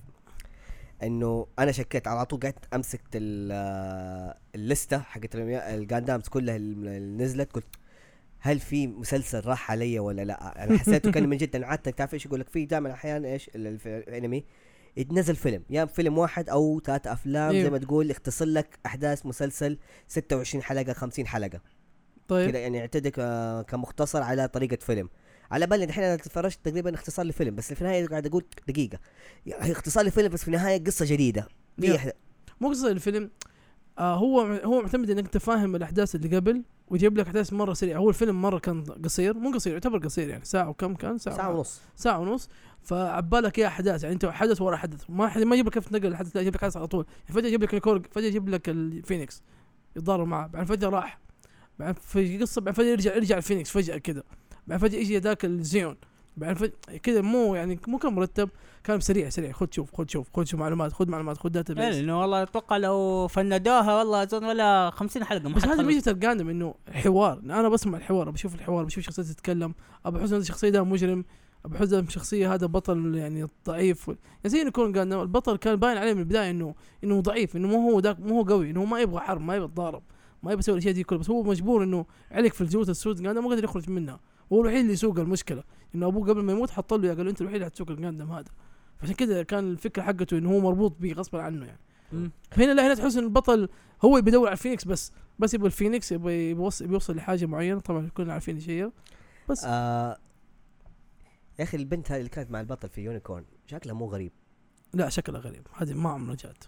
[1.03, 7.67] إنه أنا شكيت على طول قعدت أمسك ال- اللستة حقت الجاندامز كلها اللي نزلت قلت
[8.41, 12.15] هل في مسلسل راح علي ولا لا؟ أنا حسيته كان من جد أنا عاده تعرف
[12.15, 14.45] إيش يقول لك في دائما أحيانا إيش الأنمي
[14.97, 17.71] يتنزل فيلم يا فيلم واحد أو ثلاث أفلام زي أيوه.
[17.71, 19.79] ما تقول يختصر لك أحداث مسلسل
[20.09, 21.61] 26 حلقة 50 حلقة.
[22.29, 22.51] طيب.
[22.51, 25.09] كذا يعني يعتبر ك- كمختصر على طريقة فيلم.
[25.51, 28.99] على بالي الحين أنا تفرجت تقريبا اختصار لفيلم بس في النهاية قاعد أقول دقيقة.
[29.47, 31.49] هي اختصار لفيلم بس في النهاية قصة جديدة.
[32.61, 33.31] مو قصة الفيلم
[33.99, 37.99] آه هو هو معتمد إنك تفهم الأحداث اللي قبل ويجيب لك احداث مرة سريعة.
[37.99, 40.45] هو الفيلم مرة كان قصير مو قصير يعتبر قصير يعني.
[40.45, 41.81] ساعة وكم كان؟ ساعة, ساعة ونص.
[41.97, 42.49] ساعة ونص.
[42.83, 45.05] فعبالك يا أحداث يعني أنت حدث ورا حدث.
[45.09, 47.07] ما حد ما يجيب لك كيف تنقل الحدث لا يجيب لك حدث على طول.
[47.23, 49.43] يعني فجأة يجيب لك الكورج فجأة يجيب لك الفينيكس.
[49.97, 50.47] يتضارب معاه.
[50.47, 51.19] بعدين فجأة راح.
[51.79, 54.23] بعدين في قصة بعدين فجأة يرجع يرجع الفينيكس فجأة كذا
[54.67, 55.97] بعدين فجأة يجي ذاك الزيون.
[56.41, 56.73] فجاه
[57.03, 58.49] كذا مو يعني مو كان مرتب
[58.85, 59.53] كان سريع سريع.
[59.53, 63.29] خذ شوف خذ شوف خذ شوف معلومات خذ معلومات خذ database لأنه والله أتوقع لو
[63.29, 65.81] فندوها والله اظن ولا 50 حلقة ما بس حتخلص.
[65.81, 67.39] ميزه ال Gundam إنه حوار.
[67.39, 69.75] أنا بسمع الحوار بشوف الحوار بشوف شخصية تتكلم.
[70.07, 71.25] ابى احس ان الشخصية ده مجرم.
[71.77, 74.09] احس ان الشخصية هذا بطل يعني ضعيف.
[74.09, 76.75] يعني زي انه Unicorn Gundam البطل كان باين عليه من البداية انه
[77.05, 79.55] إنه ضعيف إنه مو هو ذاك مو هو قوي إنه هو ما يبغى حرب ما
[79.55, 80.03] يبغى يتضارب
[80.43, 81.21] ما يبغى يسوي الأشياء دي كلها.
[81.21, 84.21] بس هو مجبور إنه علق في ال God السود Gundam ما قدر يخرج منها.
[84.55, 85.65] وهو الوحيد اللي يسوق المشكلة.
[85.95, 88.33] انه أبوه قبل ما يموت حط له قال له أنت الوحيد اللي حتسوق ال Gundam
[88.33, 88.51] هذا.
[89.03, 91.81] عشان كذا كان الفكرة حقته انه هو مربوط به غصبا عنه يعني.
[92.13, 92.31] مم.
[92.53, 93.69] هنا لا هنا تحس إن البطل
[94.05, 95.13] هو بيدور على الفينيكس بس.
[95.39, 97.81] بس يبغى الفينيكس يبغى يوصل بيوصل لحاجة معينة.
[97.81, 98.91] طبعا كلنا عارفين إيش هي.
[99.49, 99.65] بس.
[99.67, 100.19] آه
[101.59, 104.33] يا أخي البنت هذه اللي كانت مع البطل في Unicorn شكلها مو غريب.
[104.95, 105.67] لا شكلها غريب.
[105.75, 106.65] هذه ما عمرها جات.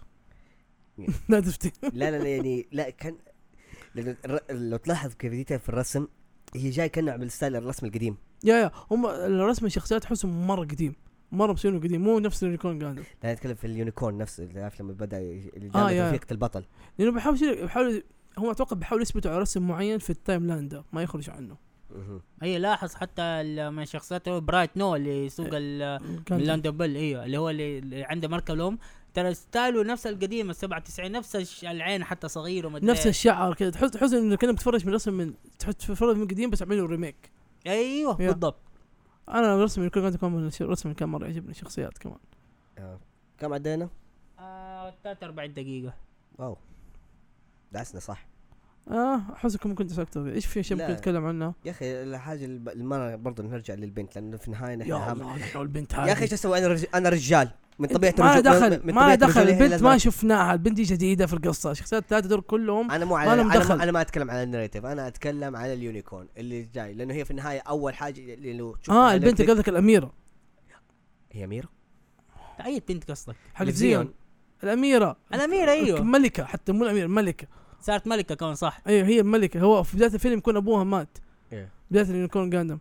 [0.97, 1.71] مين؟ لا تفتي.
[1.83, 3.15] لا لا لا يعني لا كان
[4.49, 6.07] لو تلاحظ كيف في الرسم
[6.57, 8.17] هي جاي كانها بال style الرسم القديم.
[8.43, 10.95] yeah yeah هم الرسم الشخصيات تحسهم مرة قديم
[11.31, 14.61] مرة مسوينه قديم مو نفس ال unicorn Gundam لا نتكلم في ال unicorn نفسه اللي
[14.61, 15.17] عارف لما بدأ
[15.75, 16.07] آه،.
[16.09, 16.63] رفيقة البطل.
[16.99, 18.03] لأنه بيحاول بيحاول
[18.37, 21.57] هم أتوقع بيحاولوا يثبتوا على رسم معين في ال timeline ده ما يخرج عنه.
[22.43, 27.25] اي لاحظ حتى ال- من شخصياته برايت نو اللي يسوق ال- كان لاندو بيل أيوه
[27.25, 28.77] اللي هو اللي, عنده مركب الام
[29.13, 33.07] ترى style ه نفس القديم ال 97 نفس الش- العين حتى صغير ومدري نفس.
[33.07, 33.69] الشعر كذا.
[33.69, 37.31] تحس تحس إنه كانك بتتفرج من رسم من تحس تتفرج من قديم بس عملوا remake
[37.67, 38.27] أيوه yeah.
[38.31, 38.59] بالضبط.
[39.29, 42.17] أنا رسم جاندم كان من الرسم كان مرة يعجبني الشخصيات كمان.
[42.77, 42.99] آه.
[43.39, 43.89] كم عدينا؟
[44.39, 45.93] آه 43 دقيقة.
[46.37, 46.57] wow.
[47.71, 48.27] دعسنا صح.
[48.91, 50.85] آه أحسكم ممكن تسكتوا إيش في اشياء لا.
[50.87, 55.11] ممكن نتكلم عنها يا أخي الحاجة المرة برضه نرجع للبنت لأنه في النهاية نحن يا
[55.13, 56.21] الله نحن البنت يا أخي هذه.
[56.21, 56.85] إيش أسوي؟ أنا رج...
[56.95, 57.49] أنا رجال.
[57.79, 61.73] من طبيعة ما دخل من ما دخل البنت ما شفناها البنت دي جديدة في القصة.
[61.73, 63.75] شخصيات ثلاثة دول كلهم أنا مو ما على أنا دخل.
[63.75, 67.13] ما, أنا ما أتكلم على ال Narrative أنا أتكلم على ال unicorn اللي جاي لأنه
[67.13, 70.13] هي في النهاية أول حاجة اللي لو تشوف آه البنت قصدك الأميرة.
[71.31, 71.67] هي ميرا
[72.65, 74.13] أي بنت قصدك؟ حق زيون.
[74.63, 75.17] الأميرة.
[75.33, 76.01] الأميرة أيوه.
[76.03, 77.47] ملكة حتى مو الأميرة ملكة.
[77.81, 78.81] صارت ملكة كمان صح.
[78.87, 81.17] أيوه هي الملكه هو في بداية الفيلم يكون أبوها مات.
[81.53, 81.69] إيه.
[81.91, 82.77] بداية ال unicorn Gundam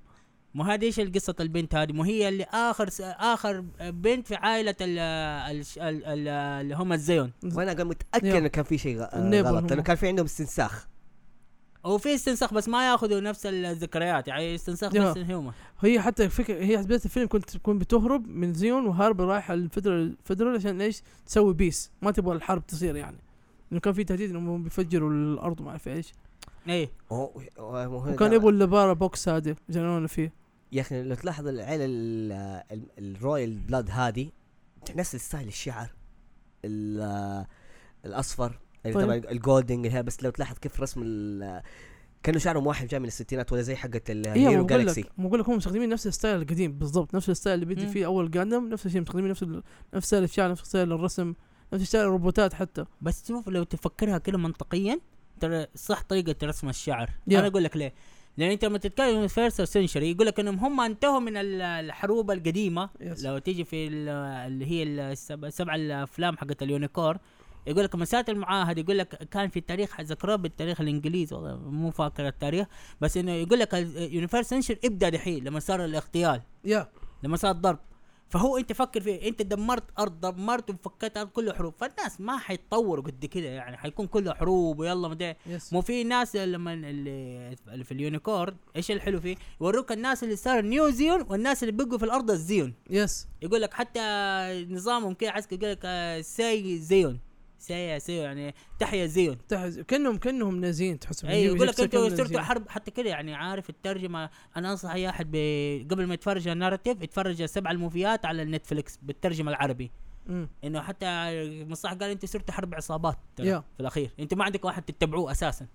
[0.57, 3.00] مو هذه إيش القصة البنت هذه؟ مو هي اللي آخر س...
[3.00, 4.98] آخر بنت في عائلة ال...
[4.98, 5.64] ال...
[5.78, 6.04] ال...
[6.04, 6.28] ال...
[6.28, 7.32] اللي هم الزيون.
[7.44, 8.26] وأنا قاعد متأكد.
[8.26, 9.30] إنه كان في شيء غلط هم.
[9.66, 10.88] لأنه كان في عندهم استنساخ.
[11.84, 14.94] وفي استنساخ بس ما يأخذوا نفس الذكريات يعني استنساخ.
[14.94, 19.20] نفس ال human هي حتى فكرة هي بدايه الفيلم كنت تكون بتهرب من زيون وهارب
[19.20, 21.91] رايحه ال federal ال federal عشان إيش؟ تسوي peace.
[22.02, 23.16] ما تبغى الحرب تصير يعني.
[23.70, 26.12] لأنه كان في تهديد إنهم بيفجروا الأرض ما أعرف إيش.
[26.68, 26.90] إيه.
[27.12, 30.45] هو- هو- هو- وكان يبغوا اللبارة بوكس هذا جنونا فيه.
[30.73, 32.33] يا أخي لو تلاحظ العيله ال-
[32.73, 34.31] ال- الرويال بلاد هذه
[34.97, 35.91] نفس ستايل الشعر
[36.64, 37.47] ال-
[38.05, 39.05] الأصفر اللي طيب.
[39.07, 41.62] طبعا الجولدنج بس لو تلاحظ كيف رسم ال-
[42.23, 45.49] كأنه شعرهم واحد جاي من الستينات ولا زي حقت أيوه الهيرو جالكسي لك بقول لك
[45.49, 47.93] هم مستخدمين نفس الستايل القديم بالضبط نفس الستايل اللي بيدي مم.
[47.93, 49.62] فيه أول جاندم نفس الشيء مستخدمين نفس ال-
[49.95, 51.35] نفس ستايل الشعر نفس ستايل الرسم
[51.73, 55.01] نفس style الروبوتات حتى بس شوف لو تفكرها كده منطقيا
[55.41, 57.11] ترى صح طريقة رسم الشعر.
[57.31, 57.95] أنا أقول لك ليه
[58.39, 62.30] لأن أنت لما تتكلم في first century يقول لك إنهم هم انتهوا من ال- الحروب
[62.30, 62.91] القديمة.
[63.01, 63.24] yes.
[63.24, 64.09] لو تيجي في ال-
[64.47, 67.18] اللي هي السبع سبع الأفلام حقت ال unicorn
[67.66, 72.26] يقول لك مساله المعاهد يقول لك كان في التاريخ ذكراه بالتاريخ الإنجليزي والله مو فاكر
[72.28, 72.66] التاريخ
[73.01, 76.43] بس إنه يقول لك ال universe century ابدأ دحين لما صار الاغتيال.
[76.64, 76.89] yeah
[77.22, 77.78] لما صار الضرب.
[78.29, 81.74] فهو انت فكر فيه انت دمرت ارض دمرت وفكيت ارض كله حروب.
[81.79, 85.35] فالناس ما حيتطوروا قد كده يعني حيكون كله حروب ويلا مدري.
[85.47, 90.37] yes مو في ناس لما اللي في ال unicorn إيش الحلو فيه؟ يوروك الناس اللي
[90.37, 92.74] صار neo زيون والناس اللي بقوا في الأرض الزيون.
[92.91, 94.01] yes يقول لك حتى
[94.70, 97.18] نظامهم كده عسكري يقول لك آه، sieg زيون.
[97.59, 99.38] سي سي يعني تحيا زيون.
[99.48, 99.80] تحز...
[99.80, 102.40] كانهم كأنهم نازين تحسهم اي يجيب- يقول لك أنتوا صرتوا.
[102.40, 104.30] حرب حتى كده يعني عارف الترجمة.
[104.57, 105.26] أنا أنصح أي أحد
[105.90, 109.90] قبل ما يتفرج ال Narrative يتفرج السبع ال movie ات على ال Netflix بالترجمة العربي.
[110.26, 110.48] مم.
[110.64, 111.07] إنه حتى
[111.64, 113.18] مصطفى قال أنتوا صرتوا حرب عصابات.
[113.36, 114.11] في الأخير.
[114.20, 115.66] أنتوا ما عندك واحد تتبعوه أساسا.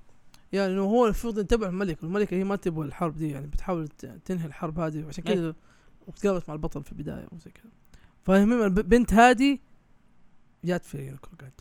[0.54, 2.04] يعني انه هو المفروض ينتبه الملك.
[2.04, 3.88] والملكه هي ما تبغى الحرب دي يعني بتحاول
[4.26, 5.04] تنهي الحرب هذه.
[5.04, 5.24] وعشان.
[5.24, 5.56] كذا
[6.08, 7.72] وتقابلت مع البطل في البداية وزي كذا
[8.24, 9.60] فالمهم البنت هذه
[10.64, 11.52] جات في unicorn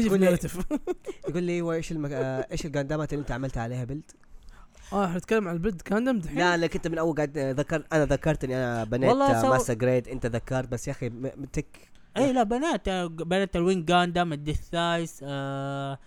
[0.00, 0.58] تجي في ال Narrative
[1.28, 2.10] يقول لي هو إيش المك...
[2.12, 4.10] آه، إيش ال Gundam ات اللي أنت عملت عليها build؟
[4.92, 7.52] آه إحنا نتكلم عن ال build Gundam دحين لا لك انت من أول قاعد آه،
[7.52, 10.92] ذكر أنا ذكرت اني أنا بنيت والله آه، سو- master grade أنت ذكرت بس يا
[10.92, 11.08] أخي
[11.52, 11.66] تك
[12.16, 12.88] اي لا بنيت
[13.22, 15.98] بنيت ال Wing Gundam ال Deathscythe آه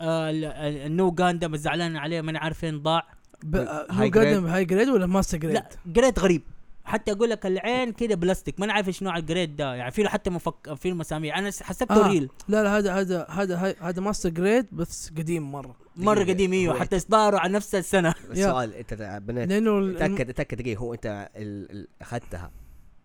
[0.00, 3.06] آه ال- ال- ال Nu Gundam الزعلان عليه ماني عارف فين ضاع.
[3.54, 4.10] هاي
[4.46, 6.42] هاي جريد ولا ماستر جريد؟ لا جريد غريب
[6.84, 8.60] حتى أقول لك العين كده بلاستيك.
[8.60, 9.74] ما عارف إيش نوع ال grade ده.
[9.74, 11.34] يعني في له حتى مفك في له مسامير.
[11.34, 12.08] أنا حسبته آه.
[12.08, 15.76] real لا لا هذا هذا هذا high- هذا master grade بس قديم مرة.
[15.96, 16.20] مرة.
[16.24, 16.80] قديم إيوه.
[16.80, 18.14] حتى إصداره على نفس السنة.
[18.30, 19.48] السؤال أنت بنيت.
[19.48, 20.78] لأنه تأكد تأكد دقيقة.
[20.80, 22.50] هو أنت ال- ال- أخذتها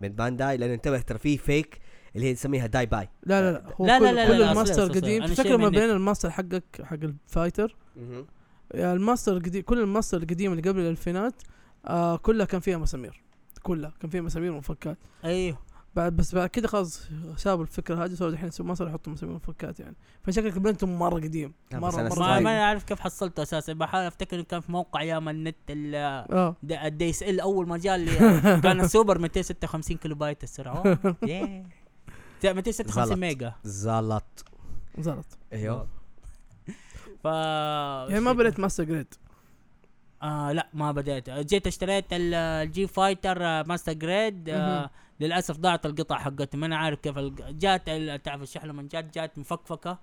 [0.00, 1.78] من بانداي لأن انتبه ترى في fake
[2.16, 3.64] اللي هي نسميها داي باي لا لا لا.
[3.80, 4.88] هو لا، كل, لا، لا، كل لا، الماستر.
[4.92, 7.76] قديم تفتكر ما بين الماستر حقك حق ال fighter
[8.74, 11.34] يعني الماستر القديم كل الماستر القديم اللي قبل الألفينات
[11.86, 13.22] آه كلها كان فيها مسامير.
[13.68, 13.92] كلها.
[14.00, 14.96] كان فيها مسامير ومفكات.
[15.24, 15.58] أيوه.
[15.96, 19.80] بعد بس بعد كده خلاص سابوا الفكرة هذه صاروا الحين ما صاروا يحطوا مسامير ومفكات
[19.80, 19.96] يعني.
[20.22, 21.52] فشكلك بنتهم مرة قديم.
[21.72, 22.60] مره مرة ما.
[22.62, 23.72] أعرف كيف حصلته أساسا.
[23.72, 26.56] بحاول أفتكر إنه كان في موقع أيام النت آه.
[26.64, 28.10] ال DSL اول ما جاء اللي
[28.64, 30.76] كان السوبر 256 كيلو بايت السرعة.
[30.76, 31.64] oh، yeah.
[32.44, 33.18] لا، 256 زلط.
[33.18, 33.54] ميجا.
[33.64, 34.44] زلط.
[34.98, 35.38] زلط.
[35.52, 35.86] أيوه.
[37.22, 37.24] ف
[38.10, 39.14] يعني ما بنيت master grade.
[40.22, 44.90] آه لا ما بديت جيت اشتريت ال- ال G fighter master grade آه.
[45.20, 46.58] للأسف ضاعت القطع حقته.
[46.58, 49.98] ما أنا عارف كيف الق- جات ال- تعرف الشحنة من جات؟ جات مفكفكة.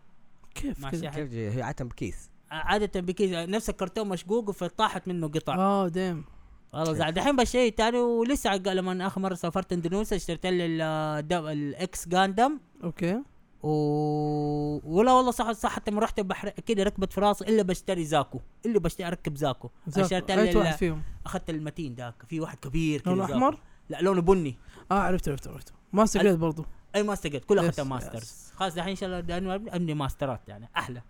[0.55, 0.85] كيف.
[0.85, 3.31] كيف جي- هي عاده بكيس آه، عادة بكيس.
[3.33, 5.55] نفس الكرتون مشقوق فطاحت منه قطع.
[5.55, 6.25] آه damn
[6.73, 7.11] والله زعل.
[7.11, 10.65] دحين بشتري تاني ولسه لما آخر مرة سافرت إندونيسيا اشتريت لي
[11.53, 13.21] ال X Gundam okay.
[13.63, 13.69] و...
[14.97, 18.39] ولا والله صح صح حتى لما رحت البحر كده ركبت في راسي إلا بشتري زاكو
[18.65, 19.69] إلا بشتري أركب Zaku.
[19.87, 21.01] اشتريت اي واحد فيهم.
[21.25, 22.15] أخذت المتين ذاك.
[22.27, 23.25] في واحد كبير كده لونه.
[23.25, 24.57] أحمر؟ لا لونه بني.
[24.91, 26.65] آه عرفت عرفت عرفت ماستر ال- grade برضو.
[26.95, 31.01] أي master grade كلها اخذتها masters خلاص دحين إن شاء الله أبني ماسترات يعني أحلى.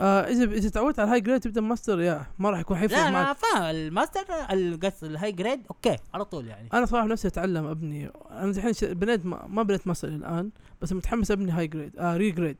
[0.00, 2.98] آه إذا إذا تعودت على ال high grade تبدأ ماستر يا ما راح يكون حيفرق
[2.98, 3.24] لا معك.
[3.26, 3.62] أنا فاهم.
[3.62, 4.20] الماستر
[4.50, 6.68] القص ال high grade okay على طول يعني.
[6.74, 8.10] أنا صراحة نفسي أتعلم أبني.
[8.30, 10.50] أنا الحين بنيت ما, ما بنيت ماستر الآن
[10.82, 12.56] بس متحمس أبني high grade آه real grade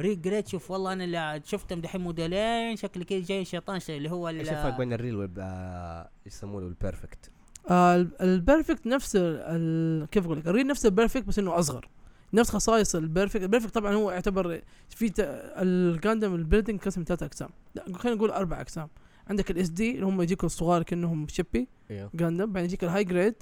[0.00, 4.10] real grade شوف والله أنا اللي شفتهم دحين موديلين شكل كده جاي شيطان شيء اللي
[4.10, 7.30] هو إيش الفرق بين ال real وال آه، يسمونه ال perfect
[7.70, 11.38] آه ال- ال perfect نفس ال- كيف أقول لك؟ ال real نفس ال perfect بس
[11.38, 11.88] إنه أصغر.
[12.34, 15.14] نفس خصائص ال perfect ال perfect طبعا هو يعتبر في ت-
[15.56, 17.48] ال Gundam ال building قسم ثلاث أقسام.
[17.74, 18.88] لا خلينا نقول أربع أقسام.
[19.30, 23.17] عندك ال SD اللي هم يجيكوا الصغار كأنهم chibi أيوه Gundam بعدين يجيك ال high
[23.17, 23.34] grade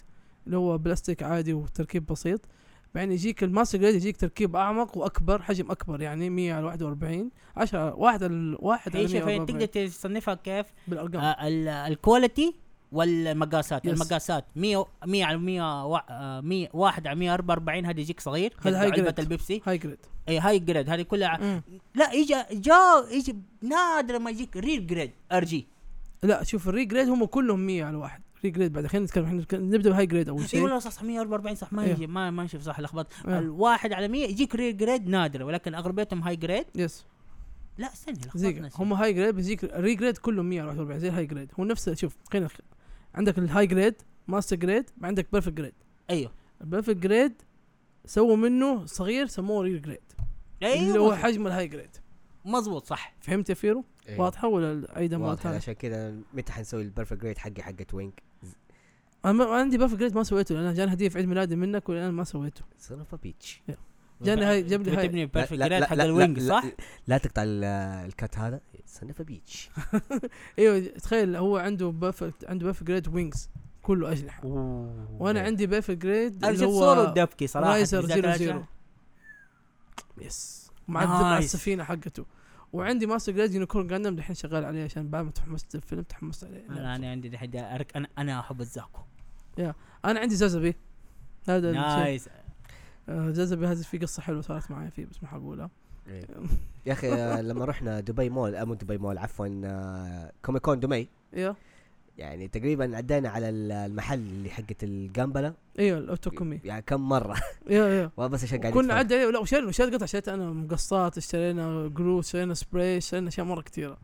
[0.46, 2.40] اللي هو بلاستيك عادي وتركيب بسيط.
[2.94, 7.94] بعدين يجيك الماستر جريد يجيك تركيب أعمق وأكبر حجم أكبر يعني 100 على 41 10
[7.94, 11.20] واحد على واحد على هي شوف هي 144 تقدر تصنفها كيف؟ بالأرقام.
[11.20, 12.54] آه ال- الكواليتي
[12.92, 13.86] والمقاسات.
[13.86, 13.90] Yes.
[13.90, 18.52] المقاسات 100 100 على 100 وا- آه، 100 واحد على 144 هذا يجيك صغير.
[18.60, 19.20] هذا هاي جريد.
[19.20, 19.62] البيبسي.
[19.66, 21.62] هاي جريد اي هاي جريد هذه كلها مم.
[21.94, 22.76] لا يجي جا
[23.10, 25.66] يجي نادر ما يجيك ريل جريد ار جي
[26.22, 28.20] لا شوف الري جريد هم كلهم 100 على واحد.
[28.44, 30.62] ري جريد بعد خلينا نتكلم إحنا نبدأ بهاي جريد أول اي شيء.
[30.62, 31.90] والله صح 144 صح ما إيه.
[31.92, 33.38] يجي ما ما نشوف صح لخبط آه.
[33.38, 37.04] الواحد على 100 يجيك real grade نادر ولكن أغلبيتهم high grade yes
[37.78, 38.70] لا استني لخبطنا.
[38.78, 41.50] هم high grade بيجيك ال real grade كلهم 100 على 41 زي ال high grade
[41.60, 42.48] هو نفسه شوف خلينا
[43.14, 43.94] عندك ال high grade
[44.28, 45.72] master grade عندك perfect grade
[46.10, 46.32] أيوه.
[46.60, 47.32] ال perfect grade
[48.06, 50.00] سووا منه صغير سموه real grade
[50.62, 51.16] اللي هو أيوه.
[51.16, 51.90] حجم ال high grade
[52.44, 53.14] مظبوط صح.
[53.20, 54.20] فهمت يا فيرو؟ أيوة.
[54.24, 57.94] واضحة ولا اعيدها مره واضح ثانية؟ عشان كذا متى حنسوي ال perfect grade حقي حقت
[57.94, 58.22] Wing
[59.24, 62.10] أنا ما- عندي بيرفكت جريد ما سويته لأن جاني هدية في عيد ميلادي منك والآن
[62.12, 62.62] ما سويته.
[62.78, 63.62] سون اوف بيتش
[64.22, 65.08] جاني هاي- جاب لي هاي.
[65.08, 66.64] تبني بيرفكت جريد حق الوينج لا- صح؟
[67.06, 67.64] لا تقطع ال-
[68.06, 68.60] الكات هذا.
[69.02, 69.70] اوف بيتش
[70.58, 73.50] إيوه تخيل هو عنده بيرفكت عنده بيرفكت جريد وينجز
[73.82, 74.46] كله أجنحة.
[75.18, 78.34] وأنا عندي بيرفكت جريد اللي هو ودبكي صراحة رايزر بالذات زيرو.
[78.36, 78.64] زيرو
[80.20, 81.38] يس مع.
[81.38, 82.26] السفينة حقته.
[82.72, 86.66] وعندي ماستر جريد يونيكورن جاندم الحين شغال عليه عشان بعد ما تحمست الفيلم تحمست عليه.
[86.70, 89.00] أنا أنا عندي دحين أرك أنا أنا أحب ال Zaku.
[90.04, 90.74] أنا عندي Sazabi
[91.48, 92.28] هذا nice
[93.08, 95.70] آه، Sazabi هذا في قصة حلوة صارت معي فيه بس ما حقولها.
[96.86, 97.10] يا أخي
[97.42, 101.08] لما رحنا دبي مول آه، مو دبي مول عفوا آه، Comic Con دبي.
[101.36, 101.56] إيوه.
[102.18, 106.60] يعني تقريبا عدينا على ال- المحل اللي حقت ال Gunpla إيوه ال Otaku Me.
[106.64, 107.36] يعني كم مرة.
[107.70, 108.28] إيوه إيوه.
[108.28, 108.94] بس عشان قاعد كنا.
[108.94, 113.60] عدى لا وشرينا شريت قطع شريت أنا مقصات اشترينا glue اشترينا سبراي اشترينا أشياء مرة
[113.60, 113.98] كثيرة.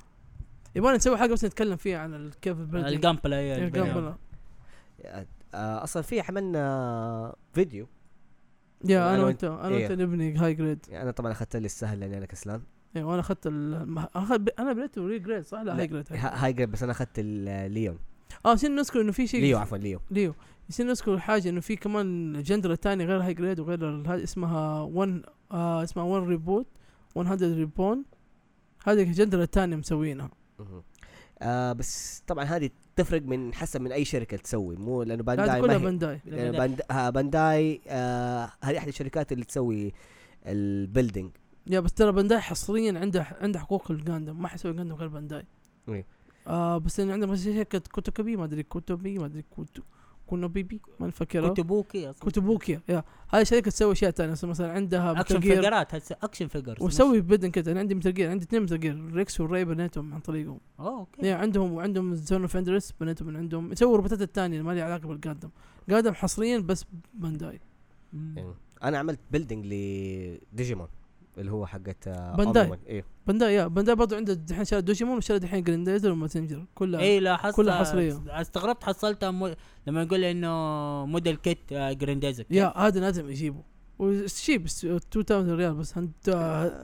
[0.76, 4.14] يبغى نسوي حاجة بس نتكلم فيها عن كيف ال building ال Gunpla هي ال Gunpla
[5.54, 7.86] آه، أصلا في عملنا فيديو
[8.84, 9.88] يا أنا أنا وانت أنا إيه.
[9.88, 12.62] وانت نبني high grade يعني أنا طبعا اخذت لي السهل لاني أنا كسلان.
[12.96, 13.46] إيه وأنا أخذت
[14.58, 17.10] أنا بنيته real grade صح؟ لا high grade high ها- high grade بس أنا أخذت
[17.18, 17.98] الليون
[18.46, 20.34] آه نسينا نذكر إنه في شيء؟ ليو عفوا Leo Leo
[20.70, 25.22] نسينا نذكر حاجة إنه في كمان genre تاني غير high grade وغير اسمها 1
[25.52, 26.66] آه اسمها 1 reborn
[27.16, 28.04] 100 reborn
[28.86, 30.30] هذه ال genre الثانية مسوينها.
[31.42, 34.76] آه بس طبعا هذه تفرق من حسب من أي شركة تسوي.
[34.76, 36.20] مو لأنه Bandai كلها Bandai.
[36.26, 36.80] باند...
[36.90, 39.92] ها Bandai آه هذه أحد الشركات اللي تسوي
[40.46, 41.30] ال building.
[41.66, 45.44] yeah بس ترى Bandai حصريا عنده عنده حقوق ال Gundam ما حيسوي Gundam غير Bandai.
[45.88, 46.06] إيه.
[46.46, 49.82] آه بس إن عندهم شركة كوتوكبي ما أدري كوتوبي ما أدري كوتو
[50.28, 52.22] كونوبيبي ما فاكرها كتبوكي أصلاً.
[52.22, 53.04] Kotobukiya yeah.
[53.28, 57.72] هذه شركة تسوي أشياء ثانية مثلا عندها اكشن فيجرات action figures وسوي بدن كده.
[57.72, 60.60] أنا عندي Metal Gear عندي اثنين Metal Gear Rex وال Ray بنيتهم عن طريقهم.
[60.80, 61.26] oh okay.
[61.26, 63.72] yeah عندهم وعندهم Zone of Enders بنيتهم من عندهم.
[63.72, 65.50] يسووا الروبوتات الثانية ما لها علاقة بال Gundam
[65.88, 67.60] Gundam حصريا بس Bandai.
[68.12, 70.88] يعني أنا عملت building ل Digimon
[71.38, 72.62] اللي هو حقت آه Bandai.
[72.64, 72.86] Omnimon.
[72.86, 73.04] إيه.
[73.26, 77.20] Bandai yeah Bandai برضه عنده دحين شاري دوجيمون وشاري دحين Grendizer و Mazinger كلها اي
[77.20, 78.22] لاحظت كلها حصرية.
[78.28, 79.54] استغربت حصلتها مو...
[79.86, 80.48] لما يقول لي إنه
[81.06, 83.62] model kit آه، Grendizer yeah هذا لازم يجيبه.
[83.98, 86.02] وشيب 2000 ريال بس آه،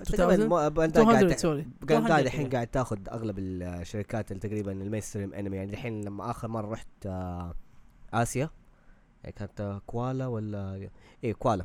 [0.01, 2.51] 2000 تقريبا مو- Bandai 200 قاعد sorry Bandai 200 الحين إيه.
[2.53, 6.87] قاعد تاخذ أغلب الشركات اللي تقريبا ال mainstream anime يعني الحين لما آخر مرة رحت
[7.07, 7.55] آه
[8.13, 8.51] آسيا
[9.25, 10.89] يعني كانت آه، كوالا ولا
[11.25, 11.65] إيه كوالا.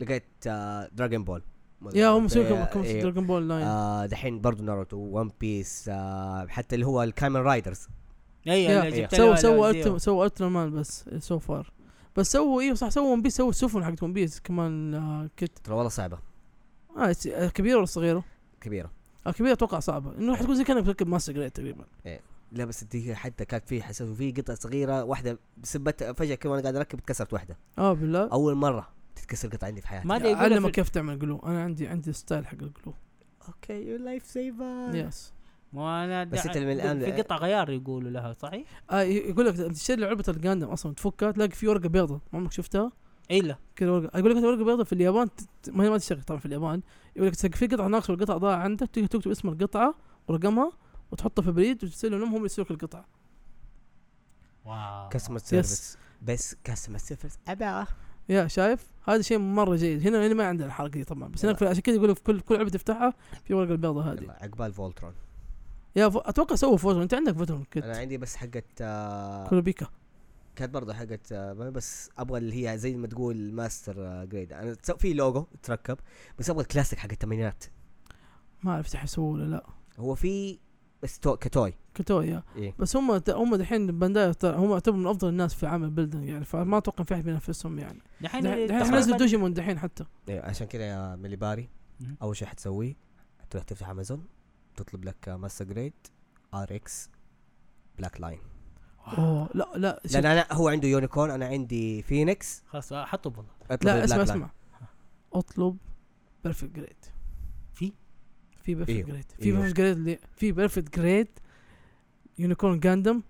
[0.00, 1.42] لقيت آه Dragon Ball
[1.94, 3.02] yeah هم مسوي إيه، كم إيه.
[3.02, 7.40] Dragon Ball line آه دحين برضو Naruto One Piece آه حتى اللي هو ال Kamen
[7.40, 7.88] Riders
[8.48, 11.72] أي yeah، اللي جبت سووا سووا سووا Ultraman بس so far
[12.16, 15.58] بس سووا أيوه صح سووا One Piece سووا السفن حقت One Piece كمان آه كت
[15.64, 16.18] ترى والله صعبة.
[16.96, 18.24] آه آه، كبيرة ولا صغيرة؟
[18.60, 18.90] كبيرة.
[19.26, 20.18] آه كبيرة أتوقع صعبة.
[20.18, 21.84] إنه حتكون زي كانك بتركب master grade تقريبا.
[22.52, 26.62] لا بس دي حتى كانت في حسيت في قطعه صغيرة واحدة سبت فجأة كده وأنا
[26.62, 27.56] قاعد أركب اتكسرت واحدة.
[27.78, 28.28] آه بالله.
[28.32, 28.88] أول مرة.
[29.14, 30.08] تتكسر قطعة عندي في حياتي.
[30.08, 30.72] ما أدري يقول علمك في...
[30.72, 32.94] كيف تعمل glue أنا عندي عندي style حق ال glue
[33.48, 34.90] okay you life saver.
[34.94, 35.32] yes
[35.72, 39.54] مو أنا بس أنت من الآن- في قطع غيار يقولوا لها صحيح؟ آه يقول لك
[39.56, 42.92] تشتري لعبة ال Gundam أصلا تفكها تلاقي في ورقة بيضاء ما عمرك شفتها؟
[43.30, 43.58] إي لا.
[43.76, 44.18] كذا ورقة.
[44.18, 45.28] يقول لك هذه ورقة بيضاء في اليابان
[45.68, 46.82] ما هي ما تشتغل طبعا في اليابان.
[47.16, 49.94] يقول لك في قطعة ناقصة والقطعة ضايعة عندك تيجي تكتب اسم القطعة
[50.28, 50.72] ورقمها
[51.12, 53.04] وتحطها في بريد وترسل لهم هم يرسلوا لك القطعة.
[54.64, 55.08] واو.
[55.08, 57.86] كاستمر سيرفيس بس كاستمر سيرفيس أبا.
[58.32, 60.06] يا شايف؟ هذا شيء مرة جيد.
[60.06, 61.28] هنا هنا ما عندنا الحركة دي طبعا.
[61.28, 63.14] بس هناك عشان كذا يقول لك في كل كل لعبه تفتحها
[63.44, 64.30] في ورقة البيضاء هذه.
[64.30, 65.12] عقبال فولترون.
[65.96, 66.16] يا ف...
[66.16, 69.86] أتوقع سووا فوتون أنت عندك أنا كت عندي بس حقت آه كولوبيكا
[70.56, 74.74] كانت برضه حقت آه بس أبغى اللي هي زي ما تقول ماستر آه جريد أنا
[74.98, 75.98] في لوجو تركب
[76.38, 77.64] بس أبغى الكلاسيك حق الثمانينات.
[78.62, 79.66] ما عرفت يسووا ولا لا.
[79.98, 80.58] هو في
[81.02, 81.74] بس تو كتوي.
[81.94, 82.74] كتوي يا إيه.
[82.78, 86.78] بس هم هم دحين بانداي هم يعتبروا من أفضل الناس في عمل building يعني فما
[86.78, 88.02] أتوقع في أحد بينافسهم يعني.
[88.20, 90.04] دحين دحين حنزل دوجيمون دحين حتى.
[90.28, 91.68] إيه عشان كذا يا ملي باري.
[92.22, 92.96] أول شيء حتسويه
[93.50, 94.26] تروح تفتح أمازون
[94.76, 95.92] تطلب لك master grade
[96.54, 97.10] آر إكس
[97.98, 98.38] بلاك لاين.
[99.18, 102.62] أوه لا لا لأن أنا هو عنده يونيكورن أنا عندي فينيكس.
[102.66, 104.22] خلاص حطوا والله لا اسمع.
[104.22, 104.50] اسمع.
[105.32, 105.76] أطلب
[106.44, 107.04] perfect grade
[107.74, 107.92] في؟
[108.62, 109.08] في perfect إيوه.
[109.08, 109.52] grade في.
[109.52, 111.28] perfect grade اللي في perfect grade
[112.38, 113.22] يونيكورن جاندم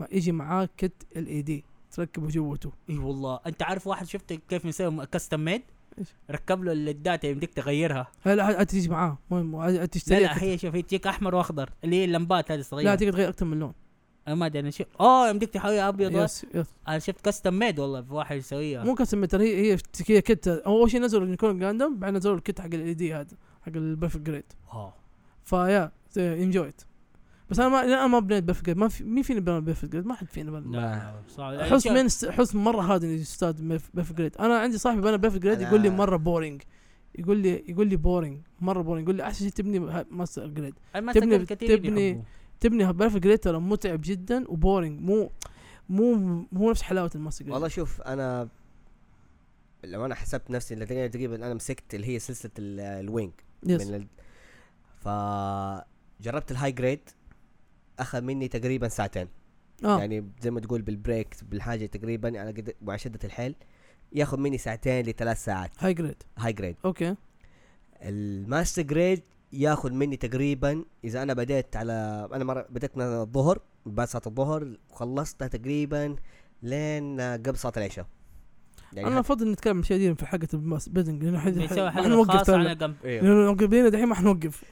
[0.00, 2.72] ما يجي معاه kit LED تركبه جوته.
[2.90, 3.40] اي والله.
[3.46, 5.62] أنت عارف واحد شفت كيف مسوي custom made؟
[6.30, 8.10] ركب له الداتا يمديك تغيرها.
[8.22, 9.18] هلا عاد تجي معاه.
[9.30, 12.56] مهم عاد لا تشتري لا هي شوف هي تجيك أحمر وأخضر اللي هي اللمبات هذه
[12.56, 13.72] لا الصغيره تقدر تغير أكثر من لون.
[14.28, 16.12] أنا ما أدري أنا شوف اوه يمديك تحولها أبيض.
[16.12, 16.66] yes yes.
[16.88, 18.84] أنا شفت custom made والله في واحد يسويها.
[18.84, 20.48] مو كاستم ترى هي هي كت.
[20.48, 24.44] أول شيء نزلوا اليونيكورن جاندم بعدين نزلوا الكت حق ال دي هذا حق البيرفكت جريد
[24.74, 24.90] واو
[25.44, 26.82] فيا انجويت
[27.50, 30.06] بس أنا ما أنا ما بنيت بيرفكت جريد ما في مين فيني بنى بيرفكت جريد
[30.06, 30.76] ما حد فينا بنى
[31.28, 33.62] صعب حسن من حسن مرة هذا انه يستاذ
[33.94, 36.62] بيرفكت جريد أنا عندي صاحبي بنى بيرفكت جريد يقول لي مرة بورينج
[37.18, 40.74] يقول لي يقول لي بورينج مرة بورينج يقول لي أحسن شيء تبني ماستر جريد
[41.12, 41.82] تبني- تبني كثيرين
[42.16, 42.24] تبني-.
[42.60, 45.30] تبني بيرفكت جريد ترى متعب جدا وبورينج مو
[45.88, 46.14] مو
[46.52, 48.48] مو نفس حلاوة ال master grade والله شوف أنا
[49.84, 53.32] لو أنا حسبت نفسي اللي تقريبا أنا مسكت اللي هي سلسلة ال- الوينج
[53.66, 54.06] yes ال...
[55.04, 55.08] ف
[56.22, 57.00] جربت ال high grade
[58.00, 59.28] أخذ مني تقريبا ساعتين.
[59.84, 59.98] آه.
[59.98, 63.54] يعني زي ما تقول بالبريك بالحاجة تقريبا على قد مع شده الحيل
[64.12, 65.70] ياخذ مني ساعتين لثلاث ساعات.
[65.78, 67.14] high grade high grade okay.
[68.02, 69.22] ال master grade
[69.52, 74.76] ياخذ مني تقريبا إذا أنا بديت على أنا مرة بديت من الظهر بعد صلاة الظهر
[74.90, 76.16] وخلصتها تقريبا
[76.62, 78.06] لين قبل صلاة العشاء.
[78.92, 82.30] يعني أنا افضل نتكلم عن شيء في حلقه الماس بيدنج لأنه حد بنسوي حلقة حنوقف
[82.30, 83.20] خاصة فعلا على جنب إيه.
[83.20, 84.62] لأنه لو قبلنا دحين ما حنوقف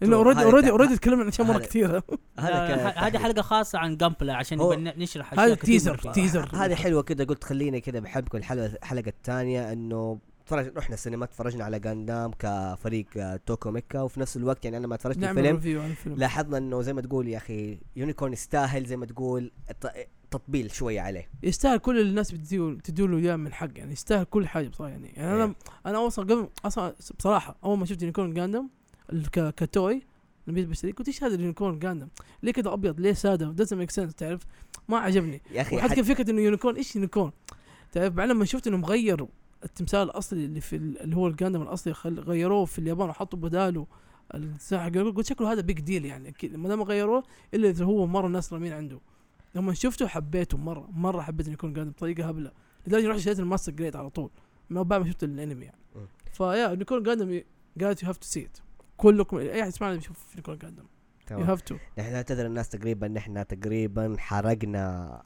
[0.00, 2.02] لأنه اوريدي اوريدي اوريدي تكلمنا عن أشياء مرة كثيرة
[2.38, 3.18] هذا لا، كان ه- هذه.
[3.18, 4.58] حلقة خاصة عن جامبلا عشان
[4.96, 5.98] نشرح هذا تيزر.
[5.98, 11.26] تيزر هذه حلوة كده قلت خليني كده بحبكم الحلقة الحلقة الثانية إنه تفرج رحنا السينما
[11.26, 15.80] تفرجنا على جاندام كفريق آه، توكو ميكا وفي نفس الوقت يعني أنا ما تفرجت الفيلم
[15.80, 19.50] عن لاحظنا إنه زي ما تقول يا أخي يونيكورن يستاهل زي ما تقول
[20.30, 24.68] تطبيل شوية عليه يستاهل كل الناس بتديله تديله إياه من حق يعني يستاهل كل حاجة
[24.68, 25.54] بصراحة يعني, يعني أنا إيه.
[25.86, 28.68] أنا أصلا قبل أصلا بصراحة أول ما شفت يونيكورن جاندم
[29.34, 30.02] كتوي
[30.48, 32.08] جيت بشتري قلت إيش هذا اليونيكورن جاندم؟
[32.42, 34.40] ليه كذا أبيض؟ ليه سادة؟ doesn't make sense تعرف؟
[34.88, 37.30] ما عجبني يا أخي وحتى حد- فكرة إنه يونيكورن إيش يونيكورن؟
[37.92, 39.28] تعرف بعدين لما شفت انهم غيروا
[39.64, 43.86] التمثال الأصلي اللي في ال- اللي هو الجاندم الأصلي غيروه في اليابان وحطوا بداله
[44.34, 47.22] الساحة قلت شكله هذا big deal يعني ما دام غيروه
[47.54, 49.00] إلا إذا هو مرة الناس رامين عنده
[49.54, 52.50] لما شفته حبيته مرة مرة حبيت انه يكون جاندم بطريقة هبلة
[52.86, 54.30] لدرجة رحت شريت ال master grade على طول
[54.70, 55.78] ما بعد ما شفت الأنمي يعني.
[56.32, 57.42] ف يا يونيكورن جاندم
[57.80, 58.58] قالت you have to see it
[58.96, 60.84] كلكم أي أحد يسمعنا يشوف يونيكورن جاندم
[61.30, 61.38] you.
[61.38, 65.22] have to نحن نعتذر الناس تقريبا نحن تقريبا حرقنا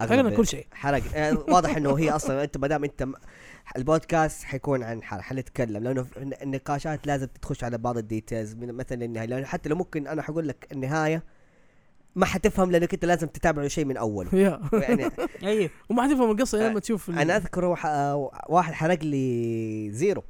[0.00, 0.66] حرقنا كل شيء.
[0.72, 3.14] حرق يعني واضح إنه هي أصلا أنت ما دام أنت م-
[3.76, 5.20] البودكاست حيكون عن حرق.
[5.20, 9.76] حنتكلم لأنه النقاشات لازم تخش على بعض ال details من مثلا النهاية لأنه حتى لو
[9.76, 11.22] ممكن أنا حقول لك النهاية
[12.16, 14.60] ما حتفهم لأنك أنت لازم تتابع شيء من اوله يا.
[14.72, 15.10] يعني
[15.42, 15.70] أيوه.
[15.88, 18.14] وما حتفهم القصة لما تشوف أنا أذكر وح-
[18.48, 20.22] واحد حرق لي زيرو.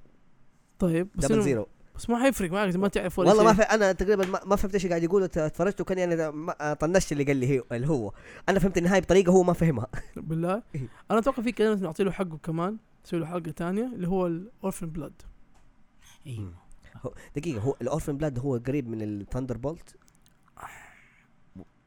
[0.78, 1.66] طيب بس دبل زيرو.
[1.96, 3.52] بس ما حيفرق معك ما تعرف ولا والله ما.
[3.52, 7.24] في أنا تقريبا ما, ما فهمت إيش قاعد يقول اتفرجت وكأني أنا ما- طنشت اللي
[7.24, 8.12] قال لي هي اللي هو.
[8.48, 9.86] أنا فهمت النهاية بطريقة هو ما فهمها.
[10.16, 10.62] بالله.
[10.74, 10.88] إيه.
[11.10, 14.86] أنا أتوقع في كلمة نعطي له حقه كمان نسوي له حلقة ثانية اللي هو الاورفن
[14.90, 15.12] بلاد
[16.26, 16.52] أيوه
[17.36, 19.94] دقيقة هو الاورفن بلاد هو قريب من الثاندر بولت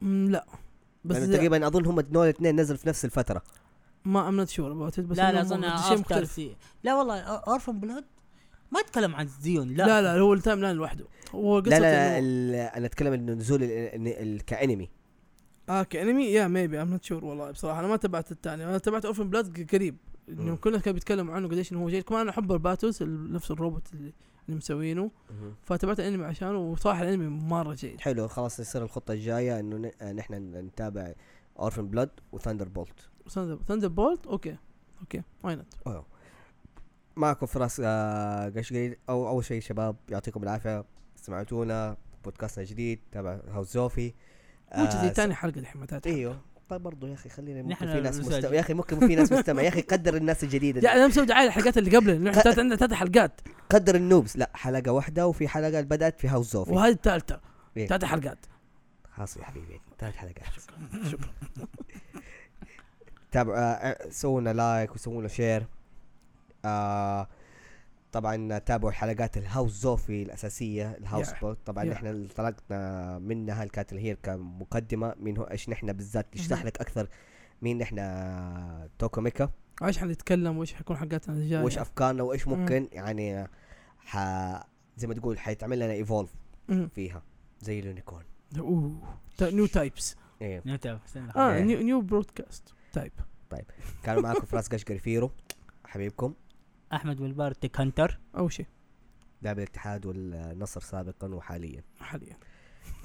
[0.02, 0.46] لا.
[1.04, 3.42] بس إذا- تقريبا أظن هم دول الاثنين نزلوا في نفس الفترة.
[4.04, 6.40] ما I'm not sure about بس لا لا أظن شيء مختلف.
[6.84, 8.04] لا والله اورفن بلاد
[8.72, 9.86] ما يتكلم عن زيون لا.
[9.86, 11.04] لا لا هو ال timeline لوحده.
[11.34, 14.88] هو قصة لا لا, لا أنا أتكلم إنه نزول ال- ال- ال- كأنمي.
[15.68, 17.80] آه كأنمي؟ yeah maybe I'm not sure والله بصراحة.
[17.80, 19.96] أنا ما تبعت الثاني أنا تبعت اورفن بلاد قريب.
[20.28, 20.56] إنه مم.
[20.56, 23.50] كل الناس كانوا بيتكلموا عنه قديش إنه هو جيد كمان أنا أحب الباتوس ال- نفس
[23.50, 24.12] الروبوت اللي,
[24.46, 25.10] اللي مسوينه.
[25.62, 28.00] فتبعت الانمي عشانه وصراحه الانمي مرة جيد.
[28.00, 31.12] حلو خلاص يصير الخطة الجاية إنه آه، نحن نتابع
[31.58, 33.10] اورفن بلاد وثاندر بولت
[33.68, 34.56] ثاندر بولت أوكي.
[35.00, 35.22] أوكي.
[35.44, 36.04] واي نوت
[37.16, 38.52] معكم فراس آه،
[39.08, 40.84] أو أول شيء شباب يعطيكم العافية.
[41.16, 44.14] سمعتونا بودكاستنا جديد تابع هاوس زوفي.
[44.72, 46.40] آه، جديد ثاني حلقة الحين إيوه.
[46.70, 48.18] طيب برضو يا أخي خلينا ممكن نحن في ناس.
[48.18, 51.26] مستمع يا أخي ممكن في ناس مستمع يا أخي قدر الناس الجديدة يعني أنا مسوي
[51.26, 53.40] دعاية الحلقات اللي قبل إحنا عندنا ثلاث حلقات.
[53.70, 54.36] قدر النوبس.
[54.36, 57.40] لا حلقة واحدة وفي حلقة بدأت في هاوس زوفي وهذه الثالثة.
[57.76, 57.86] إيه.
[57.86, 58.38] ثلاث حلقات.
[59.16, 60.44] خلاص يا حبيبي ثلاث حلقات.
[61.10, 61.30] شكرا
[63.32, 65.66] تابعوا آه، سووا لنا لايك وسووا لنا شير
[66.64, 67.28] آه
[68.12, 71.40] طبعا تابعوا حلقات الهاوس زوفي الأساسية الهاوس Yeah.
[71.40, 71.58] بوت.
[71.66, 71.88] طبعا Yeah.
[71.88, 75.14] نحن اللي طلقنا منها اللي كانت اللي هي كمقدمة.
[75.18, 76.64] من هو إيش نحن بالذات؟ نشرح.
[76.64, 77.08] لك أكثر.
[77.62, 77.96] مين نحن؟
[78.98, 79.50] توكو ميكا.
[79.84, 82.60] إيش حنتكلم؟ وإيش حيكون حلقاتنا الجاية؟ وإيش أفكارنا؟ وإيش مم.
[82.60, 83.48] ممكن؟ يعني
[83.98, 84.16] ح
[84.96, 86.30] زي ما تقول حيتعمل لنا evolve.
[86.94, 87.22] فيها.
[87.60, 88.24] زي ال Unicorn.
[88.58, 89.18] أوه.
[89.42, 91.32] Newtypes نتابع استنى.
[91.36, 91.60] آه.
[91.60, 93.12] نيو نيو برودكاست تايب
[94.02, 95.30] كانوا معكم فراس قشقري فيرو.
[95.84, 96.34] حبيبكم.
[96.92, 98.66] أحمد بالبار تيك هانتر اول شيء.
[99.42, 101.82] لاعب الاتحاد والنصر سابقا وحاليا.
[102.00, 102.36] حاليا.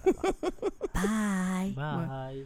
[0.96, 2.46] bye bye